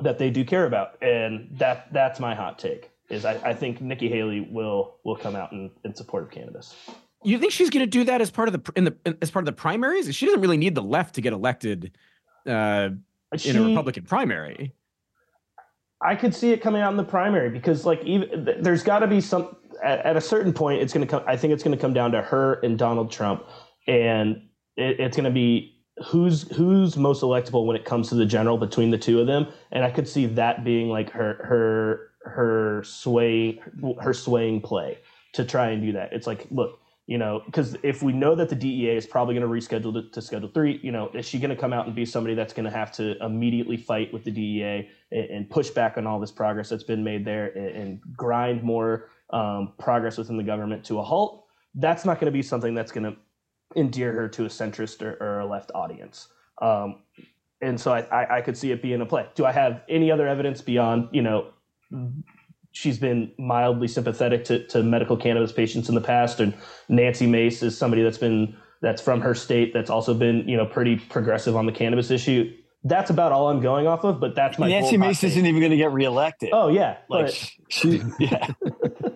[0.03, 2.91] that they do care about, and that that's my hot take.
[3.09, 6.75] Is I, I think Nikki Haley will will come out in, in support of cannabis.
[7.25, 9.43] You think she's going to do that as part of the in the as part
[9.43, 10.15] of the primaries?
[10.15, 11.93] She doesn't really need the left to get elected.
[12.47, 12.91] Uh,
[13.37, 14.73] she, in a Republican primary.
[16.01, 19.07] I could see it coming out in the primary because, like, even there's got to
[19.09, 20.81] be some at, at, a certain point.
[20.81, 21.25] It's going to come.
[21.27, 23.45] I think it's going to come down to her and Donald Trump,
[23.87, 24.43] and
[24.77, 28.59] it, it's going to be who's who's most electable when it comes to the general
[28.59, 29.47] between the two of them.
[29.73, 33.61] And I could see that being like her her her sway
[34.01, 34.99] her swaying play
[35.35, 36.13] to try and do that.
[36.13, 39.47] It's like, look, you know, because if we know that the DEA is probably going
[39.47, 41.95] to reschedule to, to Schedule Three, you know, is she going to come out and
[41.95, 45.71] be somebody that's going to have to immediately fight with the DEA and, and, push
[45.71, 50.19] back on all this progress that's been made there and, and grind more um, progress
[50.19, 51.47] within the government to a halt?
[51.75, 53.17] That's not going to be something that's going to
[53.79, 56.29] endear her to a centrist or, or a left audience.
[56.61, 57.03] Um,
[57.61, 59.27] and so I, I, I could see it being a play.
[59.35, 61.53] Do I have any other evidence beyond, you know,
[62.73, 66.55] she's been mildly sympathetic to, to medical cannabis patients in the past, and
[66.89, 70.65] Nancy Mace is somebody that's been that's from her state that's also been you know
[70.65, 72.55] pretty progressive on the cannabis issue.
[72.85, 75.73] That's about all I'm going off of, but that's my Nancy Mace isn't even going
[75.73, 76.51] to get reelected.
[76.53, 78.47] Oh yeah, like but, she, yeah.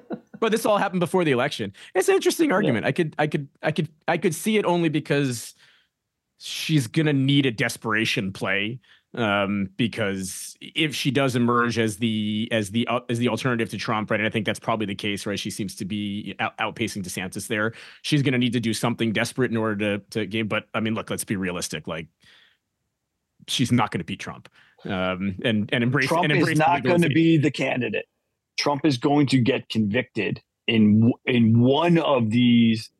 [0.42, 1.72] but this all happened before the election.
[1.94, 2.82] It's an interesting argument.
[2.84, 2.88] Yeah.
[2.88, 5.54] I could, I could, I could, I could see it only because
[6.38, 8.80] she's gonna need a desperation play
[9.14, 13.76] um, because if she does emerge as the as the uh, as the alternative to
[13.76, 15.38] Trump, right, and I think that's probably the case, right?
[15.38, 17.72] She seems to be out, outpacing DeSantis there.
[18.02, 20.48] She's going to need to do something desperate in order to to gain.
[20.48, 21.86] But I mean, look, let's be realistic.
[21.86, 22.08] Like,
[23.46, 24.48] she's not going to beat Trump,
[24.86, 26.08] um, and and embrace.
[26.08, 28.06] Trump and embrace is not going to be the candidate.
[28.58, 32.90] Trump is going to get convicted in in one of these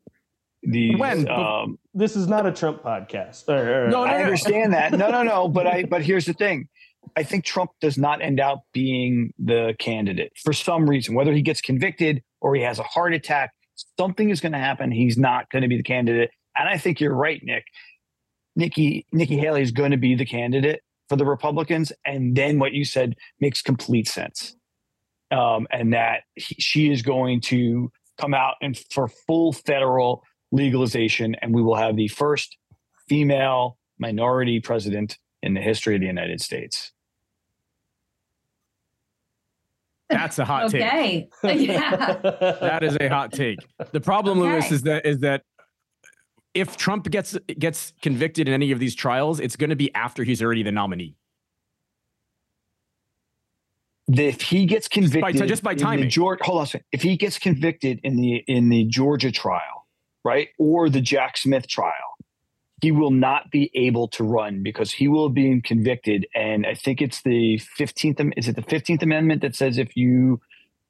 [0.63, 3.49] these when um, this is not a Trump podcast.
[3.49, 4.93] Or, or, no, no, I understand that.
[4.93, 5.49] No, no, no.
[5.49, 6.69] But I but here's the thing.
[7.17, 11.43] I think Trump does not end up being the candidate for some reason, whether he
[11.43, 13.53] gets convicted or he has a heart attack,
[13.99, 14.93] something is going to happen.
[14.93, 16.31] He's not going to be the candidate.
[16.57, 17.65] And I think you're right, Nick.
[18.55, 22.73] Nikki Nikki Haley is going to be the candidate for the Republicans, and then what
[22.73, 24.57] you said makes complete sense.
[25.33, 30.23] Um, and that he, she is going to come out and for full federal
[30.53, 32.57] legalization, and we will have the first
[33.09, 36.93] female minority president in the history of the United States.
[40.09, 40.79] That's a hot okay.
[40.79, 41.33] take.
[41.45, 41.67] Okay.
[41.67, 42.17] yeah.
[42.61, 43.59] That is a hot take.
[43.93, 44.53] The problem, okay.
[44.53, 45.43] Lewis, is that is that
[46.55, 50.23] if Trump gets gets convicted in any of these trials, it's going to be after
[50.25, 51.17] he's already the nominee.
[54.19, 56.11] If he gets convicted, just by, just by timing,
[56.43, 56.87] hold on a second.
[56.93, 59.83] If he gets convicted in the in the Georgia trial,
[60.25, 60.49] right?
[60.59, 61.93] Or the Jack Smith trial.
[62.81, 66.27] He will not be able to run because he will be convicted.
[66.35, 70.41] And I think it's the 15th, is it the 15th Amendment that says if you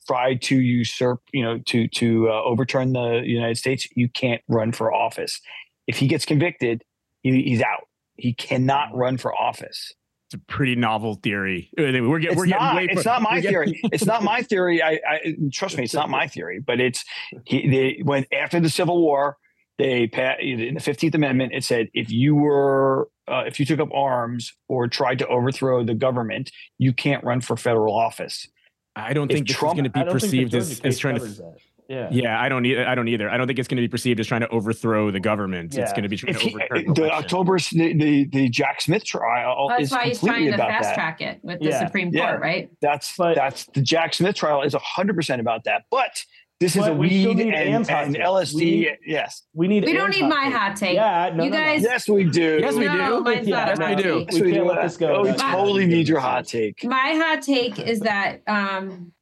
[0.07, 4.73] try to usurp, you know, to, to uh, overturn the United States, you can't run
[4.73, 5.41] for office.
[5.87, 6.83] If he gets convicted,
[7.23, 7.89] he, he's out.
[8.17, 9.93] He cannot run for office
[10.33, 11.71] it's a pretty novel theory.
[11.77, 13.81] We're, get, we're getting not, way it's not my theory.
[13.85, 14.83] it's not my theory.
[14.83, 16.59] I, I, trust me, it's not my theory.
[16.59, 17.05] But it's
[17.45, 19.37] he, they when after the Civil War,
[19.79, 20.05] they
[20.41, 21.53] in the Fifteenth Amendment.
[21.55, 25.85] It said if you were uh, if you took up arms or tried to overthrow
[25.85, 28.49] the government, you can't run for federal office.
[28.97, 31.25] I don't if think Trump, this is going to be perceived as, as trying to.
[31.27, 31.57] That.
[31.89, 32.09] Yeah.
[32.11, 32.63] Yeah, I don't.
[32.63, 32.79] need.
[32.79, 33.29] I don't either.
[33.29, 35.75] I don't think it's going to be perceived as trying to overthrow the government.
[35.75, 35.83] Yeah.
[35.83, 38.81] It's going to be trying if to he, overturn the October the, the, the Jack
[38.81, 39.67] Smith trial.
[39.67, 40.95] Well, that's why he's trying to fast that.
[40.95, 41.85] track it with the yeah.
[41.85, 42.35] Supreme Court, yeah.
[42.35, 42.71] right?
[42.81, 45.85] That's but, that's the Jack Smith trial is hundred percent about that.
[45.91, 46.25] But
[46.63, 48.55] this is a weed and, and, LSD.
[48.55, 49.85] We, yes, we need.
[49.85, 50.95] We don't need my hot take.
[50.95, 51.83] Yeah, no, you guys.
[51.83, 51.91] No.
[51.91, 52.59] Yes, we do.
[52.61, 53.31] Yes, we no, do.
[53.49, 54.27] yes, we do.
[54.31, 55.17] Yes, we, can't let this go.
[55.17, 56.85] Oh, we totally need your hot take.
[56.85, 59.13] My hot take is that um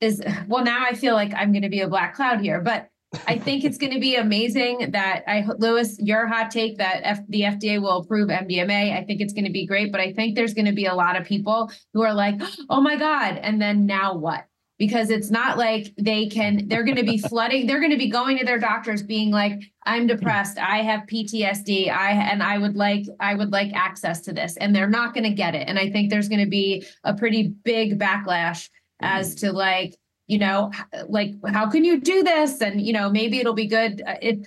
[0.00, 2.88] is well now I feel like I'm going to be a black cloud here, but
[3.26, 7.20] I think it's going to be amazing that I, Lewis, your hot take that F,
[7.28, 8.96] the FDA will approve MDMA.
[8.96, 10.94] I think it's going to be great, but I think there's going to be a
[10.94, 12.40] lot of people who are like,
[12.70, 13.38] oh my God.
[13.38, 14.46] And then now what?
[14.76, 18.10] Because it's not like they can, they're going to be flooding, they're going to be
[18.10, 22.74] going to their doctors being like, I'm depressed, I have PTSD, I, and I would
[22.74, 24.56] like, I would like access to this.
[24.56, 25.68] And they're not going to get it.
[25.68, 28.68] And I think there's going to be a pretty big backlash
[29.00, 30.70] as to like, you know
[31.08, 32.60] like how can you do this?
[32.60, 34.46] And you know maybe it'll be good uh, it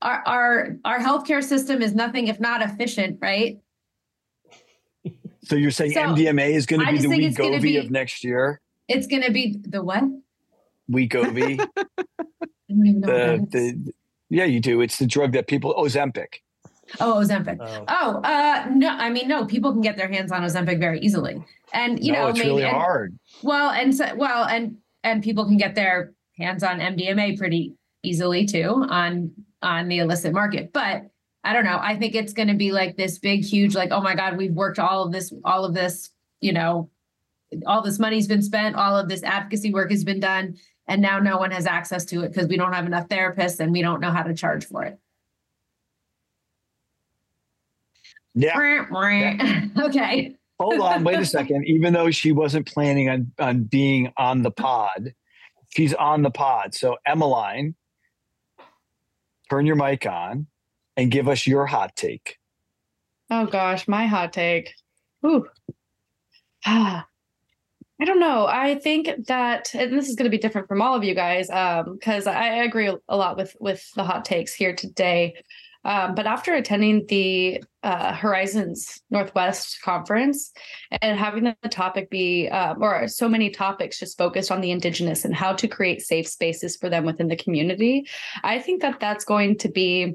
[0.00, 3.58] our our our healthcare system is nothing if not efficient right?
[5.44, 8.60] So you're saying so mdma is going to be the wegovy of next year?
[8.88, 10.04] It's going to be the what?
[10.90, 11.58] Wegovy
[12.68, 13.92] the, the
[14.30, 14.80] yeah you do.
[14.80, 16.40] It's the drug that people ozempic
[17.00, 17.58] Oh, Ozempic.
[17.60, 17.84] Oh.
[17.88, 21.42] oh, uh, no, I mean, no, people can get their hands on Ozempic very easily.
[21.72, 23.18] And, you no, know, it's maybe, really and, hard.
[23.42, 28.46] Well, and so, well, and and people can get their hands on MDMA pretty easily
[28.46, 29.32] too on
[29.62, 30.72] on the illicit market.
[30.72, 31.02] But
[31.44, 31.78] I don't know.
[31.80, 34.52] I think it's going to be like this big, huge, like, oh my God, we've
[34.52, 36.10] worked all of this, all of this,
[36.40, 36.90] you know,
[37.66, 41.18] all this money's been spent, all of this advocacy work has been done, and now
[41.18, 44.00] no one has access to it because we don't have enough therapists and we don't
[44.00, 44.98] know how to charge for it.
[48.34, 48.84] Yeah.
[48.90, 49.64] yeah.
[49.84, 51.64] okay hold on, wait a second.
[51.66, 55.14] Even though she wasn't planning on on being on the pod,
[55.70, 56.74] she's on the pod.
[56.74, 57.74] So Emmeline,
[59.50, 60.46] turn your mic on
[60.96, 62.36] and give us your hot take.
[63.30, 64.74] Oh gosh, my hot take.
[65.24, 65.46] Ooh.
[66.66, 67.06] Ah.
[68.00, 68.46] I don't know.
[68.46, 71.50] I think that and this is going to be different from all of you guys
[71.50, 75.34] um because I agree a lot with with the hot takes here today.
[75.88, 80.52] Um, but after attending the uh, Horizons Northwest conference
[81.00, 85.24] and having the topic be, um, or so many topics just focused on the Indigenous
[85.24, 88.06] and how to create safe spaces for them within the community,
[88.44, 90.14] I think that that's going to be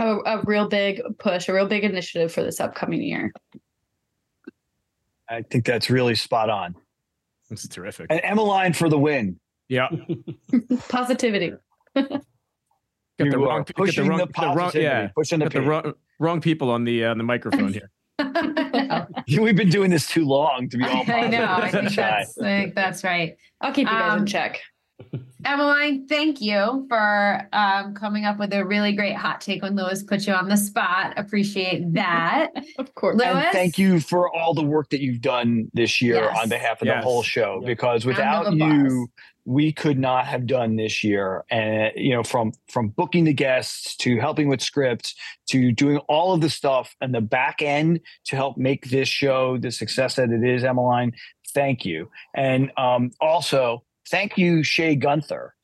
[0.00, 3.32] a, a real big push, a real big initiative for this upcoming year.
[5.28, 6.74] I think that's really spot on.
[7.50, 8.08] That's terrific.
[8.10, 9.38] And Emmeline for the win.
[9.68, 9.90] Yeah.
[10.88, 11.52] Positivity.
[13.18, 15.62] Got the wrong, are got the wrong, the the wrong, yeah, pushing the, got the
[15.62, 17.90] wrong, wrong people on the uh, on the microphone here.
[19.40, 21.44] We've been doing this too long to be all I know.
[21.44, 23.36] I positive think that's, I think that's right.
[23.60, 24.60] I'll keep you guys Um, in check.
[25.44, 30.02] Emmeline, thank you for um, coming up with a really great hot take when Lewis
[30.02, 31.14] put you on the spot.
[31.16, 32.50] Appreciate that.
[32.78, 33.16] Of course.
[33.16, 33.34] Lewis?
[33.34, 36.38] And thank you for all the work that you've done this year Yes.
[36.40, 37.02] on behalf of Yes.
[37.02, 37.58] the whole show.
[37.60, 37.66] Yep.
[37.66, 39.08] Because without you, applause.
[39.44, 41.44] We could not have done this year.
[41.50, 45.14] And you know, from from booking the guests to helping with scripts
[45.50, 49.58] to doing all of the stuff and the back end to help make this show
[49.58, 51.12] the success that it is, Emmeline.
[51.52, 52.10] Thank you.
[52.34, 55.54] And um, also thank you, Shea Gunther.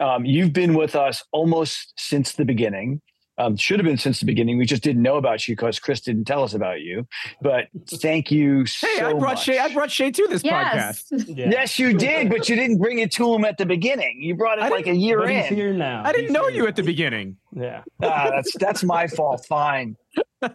[0.00, 3.00] Um, you've been with us almost since the beginning.
[3.38, 4.56] Um, should have been since the beginning.
[4.56, 7.06] We just didn't know about you because Kris didn't tell us about you.
[7.42, 9.44] But thank you Hey, so I brought much.
[9.44, 9.58] Shea.
[9.58, 11.04] I brought Shea to this yes.
[11.12, 11.26] podcast.
[11.36, 11.50] Yeah.
[11.50, 14.22] Yes, you did, but you didn't bring it to him at the beginning.
[14.22, 15.54] You brought it I like a year But he's in.
[15.54, 16.02] here now.
[16.04, 17.36] I didn't He's know here you at the beginning.
[17.52, 17.82] Yeah.
[18.02, 19.44] Ah, that's that's my fault.
[19.46, 19.96] Fine.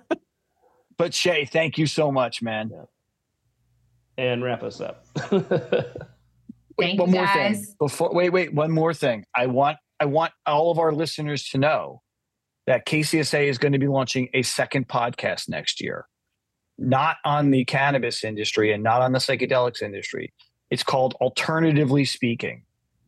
[0.97, 2.71] But Shea, thank you so much, man.
[4.19, 5.05] And wrap us up.
[6.79, 8.13] Thank one you, more thing before.
[8.13, 8.53] Wait, wait.
[8.53, 9.25] One more thing.
[9.35, 12.01] I want I want all of our listeners to know
[12.71, 16.05] that KCSA is going to be launching a second podcast next year,
[16.77, 20.31] not on the cannabis industry and not on the psychedelics industry.
[20.69, 22.63] It's called Alternatively Speaking.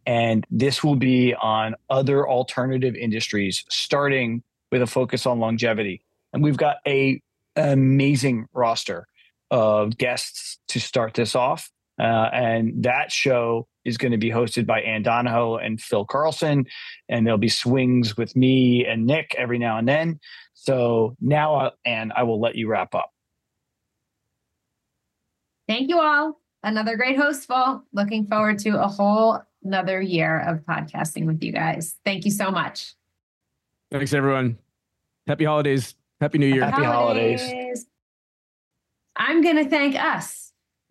[0.06, 6.04] And this will be on other alternative industries, starting with a focus on longevity.
[6.34, 7.22] And we've got a
[7.56, 9.08] amazing roster
[9.50, 11.72] of guests to start this off.
[11.98, 12.04] Uh,
[12.34, 16.66] and that show is going to be hosted by Anne Donohoe and Phil Carlson.
[17.10, 20.20] And there'll be swings with me and Nick every now and then.
[20.54, 23.12] So now, uh, Anne, I will let you wrap up.
[25.68, 26.40] Thank you all.
[26.64, 27.84] Another great hostful.
[27.92, 31.96] Looking forward to a whole another year of podcasting with you guys.
[32.06, 32.96] Thank you so much.
[33.92, 34.58] Thanks, everyone.
[35.28, 35.96] Happy holidays.
[36.20, 36.66] Happy New Year.
[36.66, 37.86] Happy holidays.
[39.16, 40.43] I'm going to thank us.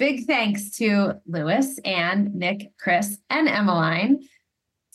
[0.03, 4.19] Big thanks to Lewis and Nick, Kris, and Emmeline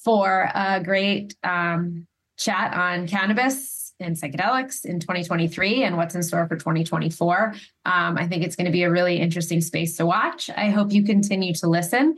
[0.03, 2.05] for a great um,
[2.37, 7.53] chat on cannabis and psychedelics in 2023 and what's in store for 2024.
[7.85, 10.49] Um, I think it's going to be a really interesting space to watch.
[10.49, 12.17] I hope you continue to listen.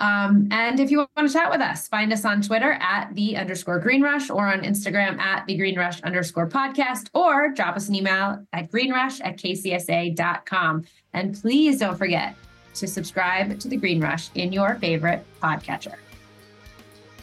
[0.00, 3.36] Um, and if you want to chat with us, find us on Twitter at the
[3.36, 7.88] underscore green rush or on Instagram at the green rush underscore podcast or drop us
[7.88, 10.84] an email at greenrush at kcsa.com.
[11.12, 12.34] And please don't forget
[12.74, 15.96] to subscribe to the Green Rush in your favorite podcatcher.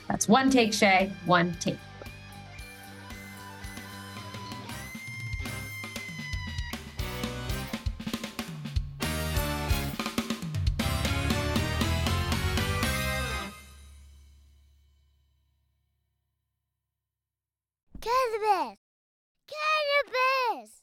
[0.08, 1.78] That's one take, Shea, one take.